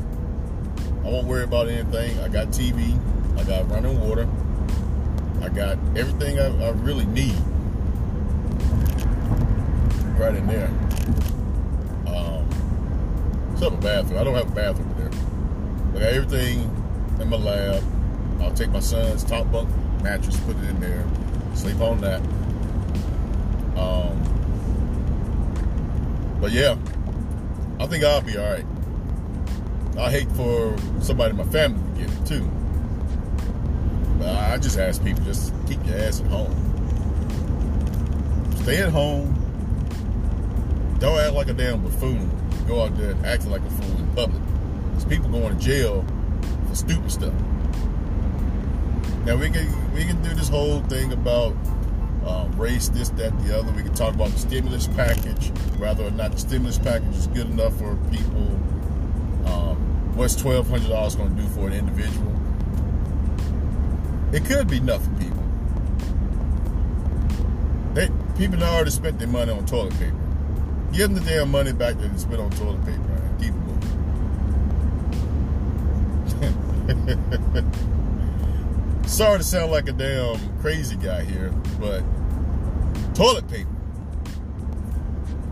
I 1.05 1.09
won't 1.09 1.27
worry 1.27 1.45
about 1.45 1.69
anything. 1.69 2.19
I 2.21 2.29
got 2.29 2.49
TV, 2.49 2.99
I 3.39 3.45
got 3.45 3.69
running 3.71 4.01
water, 4.01 4.29
I 5.43 5.49
got 5.49 5.79
everything 5.97 6.39
I, 6.39 6.47
I 6.65 6.71
really 6.71 7.07
need 7.07 7.35
right 10.23 10.35
in 10.35 10.47
there. 10.47 10.69
Um, 12.07 12.49
except 13.53 13.75
a 13.75 13.79
bathroom. 13.79 14.21
I 14.21 14.25
don't 14.25 14.35
have 14.35 14.51
a 14.51 14.55
bathroom 14.55 14.95
there. 14.97 15.11
I 15.91 16.05
got 16.05 16.13
everything 16.15 16.61
in 17.21 17.29
my 17.29 17.37
lab. 17.37 17.83
I'll 18.41 18.55
take 18.55 18.71
my 18.71 18.81
son's 18.81 19.25
top 19.25 19.51
bunk 19.51 19.69
mattress, 20.03 20.39
put 20.41 20.57
it 20.57 20.65
in 20.69 20.81
there, 20.81 21.05
sleep 21.55 21.81
on 21.81 22.01
that. 22.01 22.21
Um, 23.77 24.19
but 26.41 26.53
yeah, 26.53 26.77
I 27.81 27.87
think 27.87 28.05
I'll 28.05 28.21
be 28.21 28.37
all 28.37 28.51
right. 28.51 28.67
I 29.99 30.11
hate 30.11 30.31
for 30.33 30.77
somebody 31.01 31.31
in 31.31 31.37
my 31.37 31.45
family 31.45 31.83
to 31.95 32.07
get 32.07 32.19
it 32.19 32.27
too. 32.27 32.51
But 34.19 34.29
I 34.29 34.59
just 34.59 34.79
ask 34.79 35.03
people 35.05 35.23
just 35.25 35.53
keep 35.67 35.85
your 35.87 35.97
ass 35.99 36.21
at 36.21 36.27
home. 36.29 36.55
Stay 38.63 38.79
at 38.79 38.91
home. 38.91 39.39
Don't 40.99 41.19
act 41.19 41.35
like 41.35 41.49
a 41.49 41.53
damn 41.53 41.83
buffoon. 41.83 42.31
Go 42.67 42.83
out 42.83 42.97
there 42.97 43.17
acting 43.25 43.51
like 43.51 43.63
a 43.63 43.71
fool 43.71 43.99
in 43.99 44.07
public. 44.15 44.43
There's 44.93 45.05
people 45.05 45.31
going 45.31 45.57
to 45.57 45.63
jail 45.63 46.05
for 46.69 46.75
stupid 46.75 47.11
stuff. 47.11 47.35
Now 49.25 49.37
we 49.37 49.51
can 49.51 49.93
we 49.95 50.05
can 50.05 50.23
do 50.23 50.35
this 50.35 50.49
whole 50.49 50.81
thing 50.83 51.13
about 51.13 51.55
um, 52.27 52.53
race, 52.57 52.89
this, 52.89 53.11
that, 53.11 53.39
the 53.45 53.59
other. 53.59 53.73
We 53.73 53.83
can 53.83 53.95
talk 53.95 54.15
about 54.15 54.31
the 54.31 54.39
stimulus 54.39 54.87
package, 54.89 55.49
whether 55.79 56.05
or 56.05 56.11
not 56.13 56.33
the 56.33 56.39
stimulus 56.39 56.79
package 56.79 57.15
is 57.17 57.27
good 57.29 57.51
enough 57.51 57.77
for 57.77 57.97
people. 58.11 58.61
What's 60.15 60.37
twelve 60.37 60.69
hundred 60.69 60.91
dollars 60.91 61.17
going 61.17 61.35
to 61.35 61.43
do 61.43 61.49
for 61.49 61.69
an 61.69 61.73
individual? 61.73 62.31
It 64.33 64.45
could 64.45 64.69
be 64.69 64.81
nothing, 64.81 65.15
people. 65.17 65.43
They 67.95 68.11
people 68.37 68.63
already 68.63 68.91
spent 68.91 69.19
their 69.19 69.29
money 69.29 69.53
on 69.53 69.65
toilet 69.67 69.93
paper. 69.99 70.17
Give 70.93 71.13
them 71.13 71.23
the 71.23 71.31
damn 71.31 71.51
money 71.51 71.73
back 71.73 71.97
that 71.99 72.13
they 72.13 72.19
spent 72.19 72.41
on 72.41 72.51
toilet 72.51 72.85
paper 72.85 73.01
and 73.01 73.41
keep 73.41 73.49
it 73.49 73.55
moving. 73.55 73.93
Sorry 79.07 79.39
to 79.39 79.45
sound 79.45 79.71
like 79.73 79.89
a 79.89 79.93
damn 79.93 80.59
crazy 80.61 80.97
guy 80.97 81.25
here, 81.25 81.51
but 81.81 82.03
toilet 83.15 83.49
paper. 83.49 83.71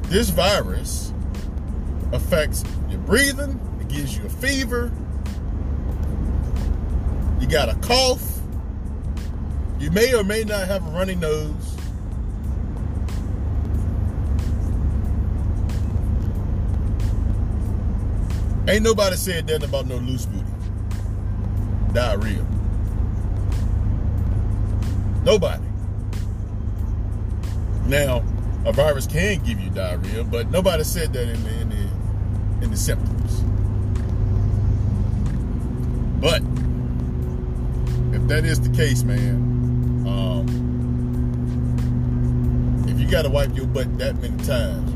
This 0.05 0.31
virus 0.31 1.13
affects 2.13 2.65
your 2.89 3.01
breathing, 3.01 3.61
gives 3.91 4.17
you 4.17 4.25
a 4.25 4.29
fever, 4.29 4.91
you 7.41 7.47
got 7.49 7.69
a 7.69 7.75
cough, 7.81 8.41
you 9.79 9.91
may 9.91 10.15
or 10.15 10.23
may 10.23 10.45
not 10.45 10.67
have 10.67 10.87
a 10.87 10.91
runny 10.91 11.15
nose. 11.15 11.77
Ain't 18.69 18.85
nobody 18.85 19.17
said 19.17 19.49
nothing 19.49 19.65
about 19.65 19.87
no 19.87 19.97
loose 19.97 20.27
booty. 20.27 20.45
Diarrhea. 21.93 22.47
Nobody. 25.25 25.65
Now, 27.87 28.23
a 28.65 28.73
virus 28.73 29.07
can 29.09 29.43
give 29.43 29.59
you 29.59 29.71
diarrhea, 29.71 30.23
but 30.23 30.51
nobody 30.51 30.85
said 30.85 31.13
that 31.15 31.29
in 31.29 31.43
the 31.43 31.61
in 31.61 31.69
the, 31.71 32.65
in 32.65 32.71
the 32.71 32.77
symptoms. 32.77 33.20
But 36.21 36.43
if 38.15 38.29
that 38.29 38.45
is 38.45 38.61
the 38.61 38.69
case, 38.77 39.03
man, 39.05 40.05
um, 40.07 40.47
if 42.87 43.01
you 43.01 43.09
got 43.11 43.23
to 43.23 43.31
wipe 43.31 43.57
your 43.57 43.67
butt 43.67 43.99
that 43.99 44.17
many 44.21 44.37
times, 44.45 44.93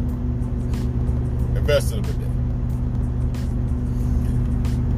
invest 1.57 1.93
in 1.93 2.01
a 2.01 2.03
bidet. 2.03 2.29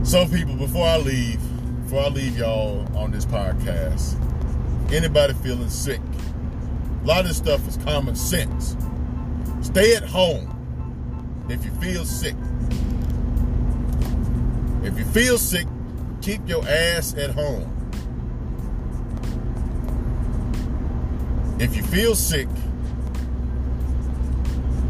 So, 0.06 0.26
people, 0.26 0.56
before 0.56 0.86
I 0.86 0.96
leave, 0.96 1.40
before 1.84 2.02
I 2.02 2.08
leave 2.08 2.36
y'all 2.36 2.84
on 2.96 3.12
this 3.12 3.24
podcast, 3.24 4.16
anybody 4.92 5.32
feeling 5.34 5.68
sick, 5.68 6.00
a 7.02 7.06
lot 7.06 7.20
of 7.20 7.28
this 7.28 7.36
stuff 7.36 7.66
is 7.68 7.76
common 7.78 8.16
sense. 8.16 8.76
Stay 9.62 9.94
at 9.94 10.02
home 10.02 10.52
if 11.48 11.64
you 11.64 11.70
feel 11.72 12.04
sick. 12.04 12.34
If 14.82 14.98
you 14.98 15.04
feel 15.04 15.38
sick, 15.38 15.66
keep 16.26 16.48
your 16.48 16.68
ass 16.68 17.14
at 17.14 17.30
home. 17.30 17.72
If 21.60 21.76
you 21.76 21.84
feel 21.84 22.16
sick, 22.16 22.48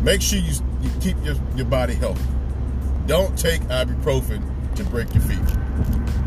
make 0.03 0.22
sure 0.22 0.38
you, 0.38 0.55
you 0.81 0.90
keep 1.03 1.22
your, 1.22 1.37
your 1.55 1.66
body 1.66 1.92
healthy. 1.92 2.25
Don't 3.05 3.38
take 3.38 3.61
ibuprofen 3.64 4.42
to 4.77 4.85
break 4.85 5.12
your 5.12 5.25
feet. 5.25 5.38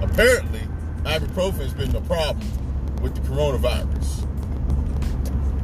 Apparently, 0.04 0.62
ibuprofen 1.06 1.62
has 1.62 1.74
been 1.74 1.92
the 1.92 2.02
problem 2.02 2.48
with 3.02 3.16
the 3.16 3.22
coronavirus. 3.22 4.28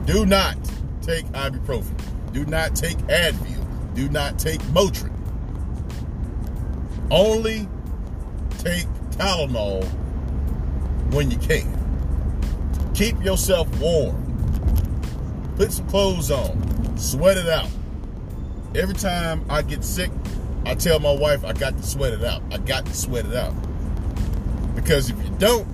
Do 0.08 0.26
not 0.26 0.58
take 1.04 1.26
ibuprofen. 1.28 2.34
Do 2.34 2.48
not 2.48 2.76
take 2.76 2.98
Advil. 2.98 3.94
Do 3.94 4.10
not 4.10 4.40
take 4.40 4.62
Motrin. 4.74 5.14
Only 7.12 7.70
take 8.58 8.88
Tylenol 9.18 9.84
when 11.14 11.32
you 11.32 11.38
can. 11.38 11.72
Keep 12.94 13.24
yourself 13.24 13.68
warm. 13.80 14.22
Put 15.56 15.72
some 15.72 15.88
clothes 15.88 16.32
on. 16.32 16.98
Sweat 16.98 17.38
it 17.38 17.48
out. 17.48 17.70
Every 18.76 18.96
time 18.96 19.46
I 19.50 19.62
get 19.62 19.84
sick, 19.84 20.12
I 20.66 20.76
tell 20.76 21.00
my 21.00 21.12
wife 21.12 21.46
I 21.46 21.54
got 21.54 21.78
to 21.78 21.84
sweat 21.84 22.14
it 22.14 22.24
out. 22.24 22.42
I 22.52 22.58
got 22.58 22.86
to 22.86 22.94
sweat 22.94 23.26
it 23.26 23.36
out. 23.36 23.54
Because 24.76 25.10
if 25.10 25.18
you 25.24 25.30
don't, 25.38 25.68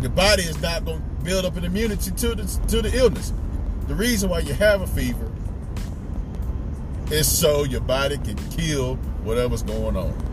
your 0.00 0.10
body 0.10 0.42
is 0.42 0.60
not 0.60 0.84
going 0.84 0.98
to 0.98 1.24
build 1.24 1.44
up 1.44 1.56
an 1.56 1.64
immunity 1.64 2.10
to 2.10 2.34
the, 2.34 2.60
to 2.68 2.82
the 2.82 2.96
illness. 2.96 3.32
The 3.86 3.94
reason 3.94 4.30
why 4.30 4.40
you 4.40 4.54
have 4.54 4.80
a 4.80 4.86
fever 4.86 5.30
is 7.10 7.30
so 7.30 7.64
your 7.64 7.82
body 7.82 8.16
can 8.18 8.36
kill 8.50 8.96
whatever's 9.24 9.62
going 9.62 9.96
on. 9.96 10.31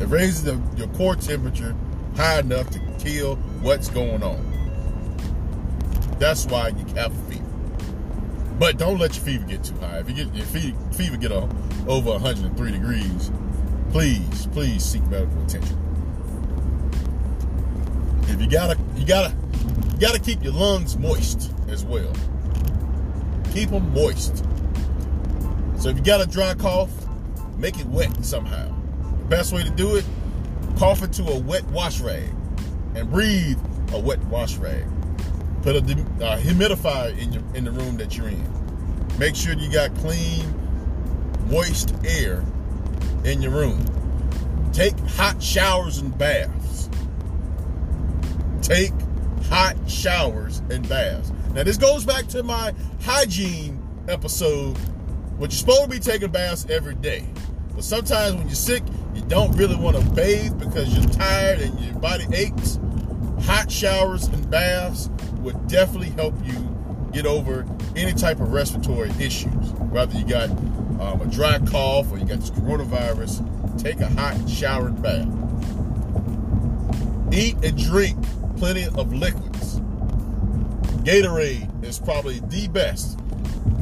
It 0.00 0.08
raises 0.08 0.42
the, 0.44 0.60
your 0.76 0.88
core 0.88 1.14
temperature 1.14 1.76
high 2.16 2.40
enough 2.40 2.70
to 2.70 2.78
kill 2.98 3.36
what's 3.62 3.88
going 3.90 4.22
on. 4.22 4.46
That's 6.18 6.46
why 6.46 6.68
you 6.68 6.84
have 6.94 7.12
a 7.12 7.30
fever. 7.30 7.44
But 8.58 8.78
don't 8.78 8.98
let 8.98 9.14
your 9.16 9.24
fever 9.24 9.46
get 9.46 9.64
too 9.64 9.74
high. 9.76 9.98
If 9.98 10.08
you 10.08 10.24
get 10.24 10.34
your 10.34 10.46
fever, 10.46 11.16
get 11.16 11.32
over 11.32 12.10
103 12.10 12.72
degrees, 12.72 13.30
please, 13.90 14.46
please 14.48 14.84
seek 14.84 15.02
medical 15.06 15.42
attention. 15.44 15.78
If 18.28 18.40
you 18.40 18.48
gotta, 18.48 18.78
you 18.96 19.06
gotta, 19.06 19.34
you 19.92 19.98
gotta 19.98 20.18
keep 20.18 20.42
your 20.42 20.52
lungs 20.52 20.96
moist 20.96 21.52
as 21.68 21.84
well. 21.84 22.12
Keep 23.52 23.70
them 23.70 23.92
moist. 23.92 24.44
So 25.78 25.88
if 25.88 25.96
you 25.96 26.02
got 26.02 26.20
a 26.20 26.26
dry 26.26 26.54
cough, 26.54 26.90
make 27.56 27.78
it 27.78 27.86
wet 27.86 28.24
somehow. 28.24 28.79
Best 29.30 29.52
way 29.52 29.62
to 29.62 29.70
do 29.70 29.94
it, 29.94 30.04
cough 30.76 31.04
into 31.04 31.22
a 31.22 31.38
wet 31.38 31.64
wash 31.66 32.00
rag 32.00 32.28
and 32.96 33.08
breathe 33.08 33.56
a 33.92 33.98
wet 34.00 34.18
wash 34.24 34.56
rag. 34.56 34.84
Put 35.62 35.76
a 35.76 35.78
uh, 35.78 36.36
humidifier 36.36 37.16
in 37.16 37.32
your 37.32 37.42
in 37.54 37.62
the 37.62 37.70
room 37.70 37.96
that 37.98 38.16
you're 38.16 38.28
in. 38.28 39.18
Make 39.20 39.36
sure 39.36 39.54
you 39.54 39.70
got 39.70 39.94
clean, 39.98 40.52
moist 41.48 41.94
air 42.04 42.44
in 43.24 43.40
your 43.40 43.52
room. 43.52 43.84
Take 44.72 44.98
hot 45.10 45.40
showers 45.40 45.98
and 45.98 46.18
baths. 46.18 46.90
Take 48.62 48.92
hot 49.44 49.76
showers 49.88 50.58
and 50.70 50.88
baths. 50.88 51.30
Now 51.54 51.62
this 51.62 51.76
goes 51.76 52.04
back 52.04 52.26
to 52.28 52.42
my 52.42 52.74
hygiene 53.02 53.80
episode, 54.08 54.76
which 55.38 55.52
you're 55.52 55.58
supposed 55.60 55.82
to 55.84 55.88
be 55.88 56.00
taking 56.00 56.32
baths 56.32 56.66
every 56.68 56.96
day. 56.96 57.28
But 57.76 57.84
sometimes 57.84 58.34
when 58.34 58.48
you're 58.48 58.56
sick, 58.56 58.82
don't 59.30 59.52
really 59.52 59.76
want 59.76 59.96
to 59.96 60.02
bathe 60.10 60.58
because 60.58 60.92
you're 60.92 61.08
tired 61.10 61.60
and 61.60 61.78
your 61.78 61.94
body 61.94 62.26
aches. 62.34 62.80
Hot 63.42 63.70
showers 63.70 64.26
and 64.26 64.50
baths 64.50 65.08
would 65.38 65.68
definitely 65.68 66.10
help 66.10 66.34
you 66.44 67.08
get 67.12 67.26
over 67.26 67.64
any 67.94 68.12
type 68.12 68.40
of 68.40 68.52
respiratory 68.52 69.10
issues. 69.20 69.70
Whether 69.92 70.18
you 70.18 70.26
got 70.26 70.50
um, 70.50 71.20
a 71.22 71.26
dry 71.26 71.60
cough 71.60 72.10
or 72.10 72.18
you 72.18 72.24
got 72.24 72.40
this 72.40 72.50
coronavirus, 72.50 73.80
take 73.80 74.00
a 74.00 74.08
hot 74.08 74.50
shower 74.50 74.88
and 74.88 75.00
bath. 75.00 75.28
Eat 77.32 77.54
and 77.64 77.78
drink 77.78 78.18
plenty 78.56 78.86
of 78.86 79.12
liquids. 79.12 79.78
Gatorade 81.04 81.84
is 81.84 82.00
probably 82.00 82.40
the 82.40 82.66
best. 82.66 83.16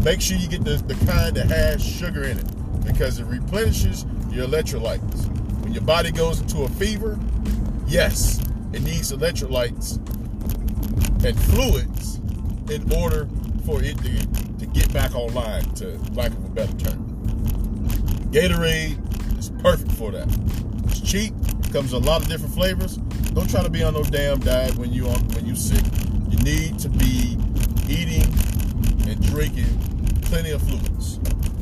Make 0.05 0.21
sure 0.21 0.37
you 0.37 0.49
get 0.49 0.63
the, 0.65 0.77
the 0.77 1.07
kind 1.07 1.35
that 1.37 1.47
has 1.47 1.83
sugar 1.83 2.25
in 2.25 2.39
it 2.39 2.85
because 2.85 3.19
it 3.19 3.25
replenishes 3.25 4.05
your 4.31 4.47
electrolytes. 4.47 5.38
When 5.69 5.75
your 5.75 5.85
body 5.85 6.11
goes 6.13 6.41
into 6.41 6.63
a 6.63 6.69
fever, 6.71 7.19
yes, 7.87 8.41
it 8.73 8.81
needs 8.81 9.13
electrolytes 9.13 9.97
and 11.23 11.39
fluids 11.39 12.17
in 12.71 12.91
order 12.91 13.29
for 13.67 13.83
it 13.83 13.99
to, 13.99 14.27
to 14.61 14.65
get 14.65 14.91
back 14.95 15.15
online, 15.15 15.65
to 15.75 15.89
lack 16.15 16.31
of 16.31 16.43
a 16.43 16.49
better 16.49 16.73
term. 16.79 17.05
Gatorade 18.33 19.39
is 19.39 19.51
perfect 19.61 19.93
for 19.93 20.11
that. 20.11 20.27
It's 20.85 21.03
cheap, 21.03 21.35
comes 21.71 21.93
in 21.93 22.03
a 22.03 22.07
lot 22.07 22.23
of 22.23 22.29
different 22.29 22.55
flavors. 22.55 22.97
Don't 23.35 23.51
try 23.51 23.63
to 23.63 23.69
be 23.69 23.83
on 23.83 23.93
no 23.93 24.03
damn 24.05 24.41
diet 24.41 24.75
when 24.77 24.91
you 24.91 25.07
on 25.07 25.21
when 25.35 25.45
you 25.45 25.55
sick. 25.55 25.85
You 26.31 26.39
need 26.39 26.79
to 26.79 26.89
be 26.89 27.37
eating 27.87 28.25
and 29.07 29.21
drinking 29.27 30.19
plenty 30.23 30.53
of 30.53 30.63
fluids. 30.63 31.19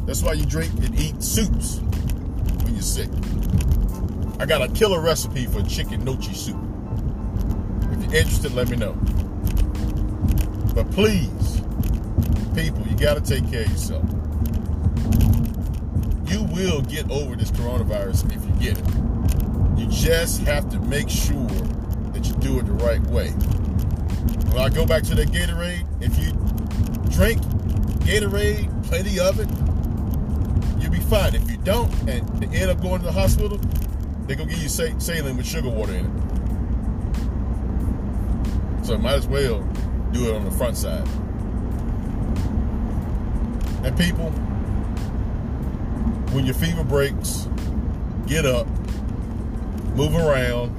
That's 0.07 0.23
why 0.23 0.35
you 0.35 0.47
drink 0.47 0.73
and 0.75 0.97
eat 0.97 1.21
soups 1.21 1.81
when 2.63 2.75
you're 2.75 2.83
sick. 2.83 3.11
I 4.39 4.45
got 4.45 4.61
a 4.61 4.69
killer 4.69 5.01
recipe 5.01 5.47
for 5.47 5.63
chicken 5.63 6.05
gnocchi 6.05 6.35
soup. 6.35 6.59
If 7.91 8.05
you're 8.05 8.15
interested, 8.15 8.53
let 8.53 8.69
me 8.69 8.77
know. 8.77 8.93
But 10.75 10.91
please, 10.91 11.63
people, 12.55 12.87
you 12.87 12.97
got 12.99 13.15
to 13.15 13.23
take 13.23 13.51
care 13.51 13.63
of 13.63 13.71
yourself. 13.71 14.05
You 16.27 16.43
will 16.43 16.83
get 16.83 17.11
over 17.11 17.35
this 17.35 17.51
coronavirus 17.51 18.27
if 18.37 18.45
you 18.45 18.53
get 18.61 18.79
it. 18.79 19.79
You 19.79 19.87
just 19.89 20.43
have 20.43 20.69
to 20.71 20.81
make 20.81 21.09
sure 21.09 21.47
that 22.13 22.27
you 22.27 22.35
do 22.35 22.59
it 22.59 22.67
the 22.67 22.73
right 22.73 23.01
way. 23.05 23.31
When 24.51 24.59
I 24.59 24.69
go 24.69 24.85
back 24.85 25.03
to 25.05 25.15
that 25.15 25.29
Gatorade, 25.29 25.87
if 26.03 26.19
you 26.19 26.33
drink 27.11 27.41
Gatorade, 28.05 28.87
plenty 28.87 29.19
of 29.19 29.41
it, 29.41 29.49
you'll 30.83 30.93
be 30.93 31.01
fine. 31.01 31.35
If 31.35 31.51
you 31.51 31.57
don't, 31.59 31.91
and 32.07 32.55
end 32.55 32.71
up 32.71 32.83
going 32.83 33.01
to 33.01 33.07
the 33.07 33.13
hospital, 33.13 33.59
they're 34.27 34.37
gonna 34.37 34.51
give 34.51 34.63
you 34.63 34.69
saline 34.69 35.37
with 35.37 35.47
sugar 35.47 35.69
water 35.69 35.95
in 35.95 36.07
it. 36.07 36.13
So 38.87 38.99
might 38.99 39.15
as 39.15 39.27
well 39.27 39.61
do 40.13 40.29
it 40.29 40.35
on 40.35 40.45
the 40.45 40.51
front 40.51 40.77
side. 40.77 41.07
And 43.85 43.97
people, 43.97 44.31
when 46.33 46.45
your 46.45 46.55
fever 46.55 46.83
breaks, 46.83 47.49
get 48.27 48.45
up, 48.45 48.67
move 49.95 50.15
around, 50.15 50.75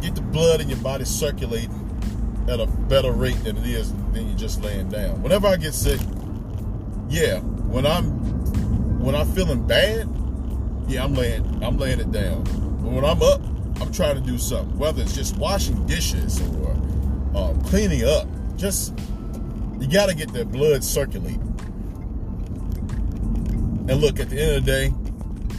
get 0.00 0.14
the 0.14 0.20
blood 0.20 0.60
in 0.60 0.68
your 0.68 0.78
body 0.78 1.04
circulating 1.04 1.74
at 2.48 2.60
a 2.60 2.66
better 2.66 3.12
rate 3.12 3.42
than 3.44 3.56
it 3.56 3.66
is 3.66 3.92
than 4.12 4.28
you 4.28 4.34
just 4.34 4.62
laying 4.62 4.88
down. 4.88 5.22
Whenever 5.22 5.46
I 5.46 5.56
get 5.56 5.74
sick, 5.74 6.00
yeah, 7.08 7.38
when 7.38 7.86
I'm 7.86 8.10
when 9.00 9.14
I'm 9.14 9.30
feeling 9.32 9.66
bad, 9.66 10.06
yeah, 10.88 11.04
I'm 11.04 11.14
laying 11.14 11.62
I'm 11.62 11.76
laying 11.78 12.00
it 12.00 12.10
down. 12.10 12.44
But 12.44 12.90
when 12.90 13.04
I'm 13.04 13.22
up, 13.22 13.40
I'm 13.80 13.92
trying 13.92 14.16
to 14.16 14.20
do 14.20 14.38
something. 14.38 14.76
Whether 14.78 15.02
it's 15.02 15.14
just 15.14 15.36
washing 15.36 15.86
dishes 15.86 16.40
or 16.40 16.72
um, 17.36 17.60
cleaning 17.64 18.04
up, 18.04 18.26
just 18.56 18.98
you 19.78 19.86
got 19.86 20.08
to 20.08 20.14
get 20.14 20.32
that 20.32 20.50
blood 20.50 20.82
circulating. 20.82 21.44
And 23.88 24.00
look, 24.00 24.18
at 24.18 24.30
the 24.30 24.40
end 24.40 24.56
of 24.56 24.64
the 24.64 24.70
day, 24.70 24.94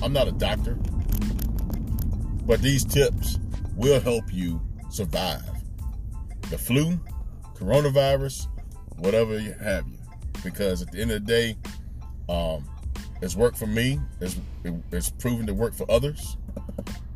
I'm 0.04 0.14
not 0.14 0.28
a 0.28 0.32
doctor, 0.32 0.78
but 2.46 2.62
these 2.62 2.84
tips 2.84 3.40
will 3.76 4.00
help 4.00 4.32
you 4.32 4.62
survive 4.90 5.44
the 6.50 6.58
flu, 6.58 7.00
coronavirus, 7.56 8.48
whatever 8.98 9.40
you 9.40 9.54
have 9.54 9.88
you. 9.88 9.98
Because 10.44 10.82
at 10.82 10.92
the 10.92 11.02
end 11.02 11.12
of 11.12 11.26
the 11.26 11.32
day, 11.32 11.58
um, 12.28 12.64
it's 13.22 13.36
worked 13.36 13.58
for 13.58 13.68
me. 13.68 14.00
It's, 14.22 14.38
it's 14.92 15.10
proven 15.10 15.46
to 15.48 15.54
work 15.54 15.74
for 15.74 15.90
others. 15.90 16.38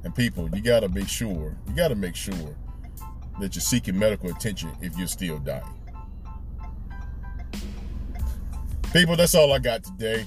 And 0.04 0.13
people, 0.13 0.50
you 0.54 0.62
got 0.62 0.82
to 0.82 0.89
make 0.89 1.08
sure, 1.08 1.56
you 1.68 1.76
got 1.76 1.89
to 1.89 1.96
make 1.96 2.16
sure 2.16 2.56
that 3.39 3.56
you're 3.56 3.62
seeking 3.62 3.98
medical 3.98 4.30
attention 4.30 4.72
if 4.82 4.98
you're 4.98 5.08
still 5.08 5.39
dying. 5.39 5.63
People, 8.92 9.16
that's 9.16 9.34
all 9.34 9.52
I 9.54 9.60
got 9.60 9.84
today. 9.84 10.26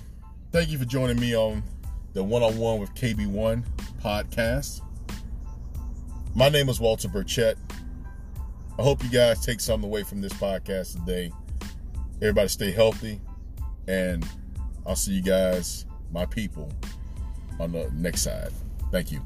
Thank 0.50 0.70
you 0.70 0.78
for 0.78 0.86
joining 0.86 1.20
me 1.20 1.36
on 1.36 1.62
the 2.14 2.24
One 2.24 2.42
on 2.42 2.56
One 2.56 2.80
with 2.80 2.94
KB1 2.94 3.62
podcast. 4.02 4.80
My 6.34 6.48
name 6.48 6.68
is 6.68 6.80
Walter 6.80 7.08
Burchett. 7.08 7.56
I 8.78 8.82
hope 8.82 9.04
you 9.04 9.10
guys 9.10 9.44
take 9.44 9.60
something 9.60 9.88
away 9.88 10.02
from 10.02 10.20
this 10.20 10.32
podcast 10.32 10.98
today. 10.98 11.30
Everybody 12.20 12.48
stay 12.48 12.72
healthy, 12.72 13.20
and 13.86 14.26
I'll 14.86 14.96
see 14.96 15.12
you 15.12 15.22
guys, 15.22 15.86
my 16.12 16.26
people, 16.26 16.70
on 17.58 17.72
the 17.72 17.90
next 17.94 18.22
side. 18.22 18.52
Thank 18.92 19.10
you. 19.12 19.20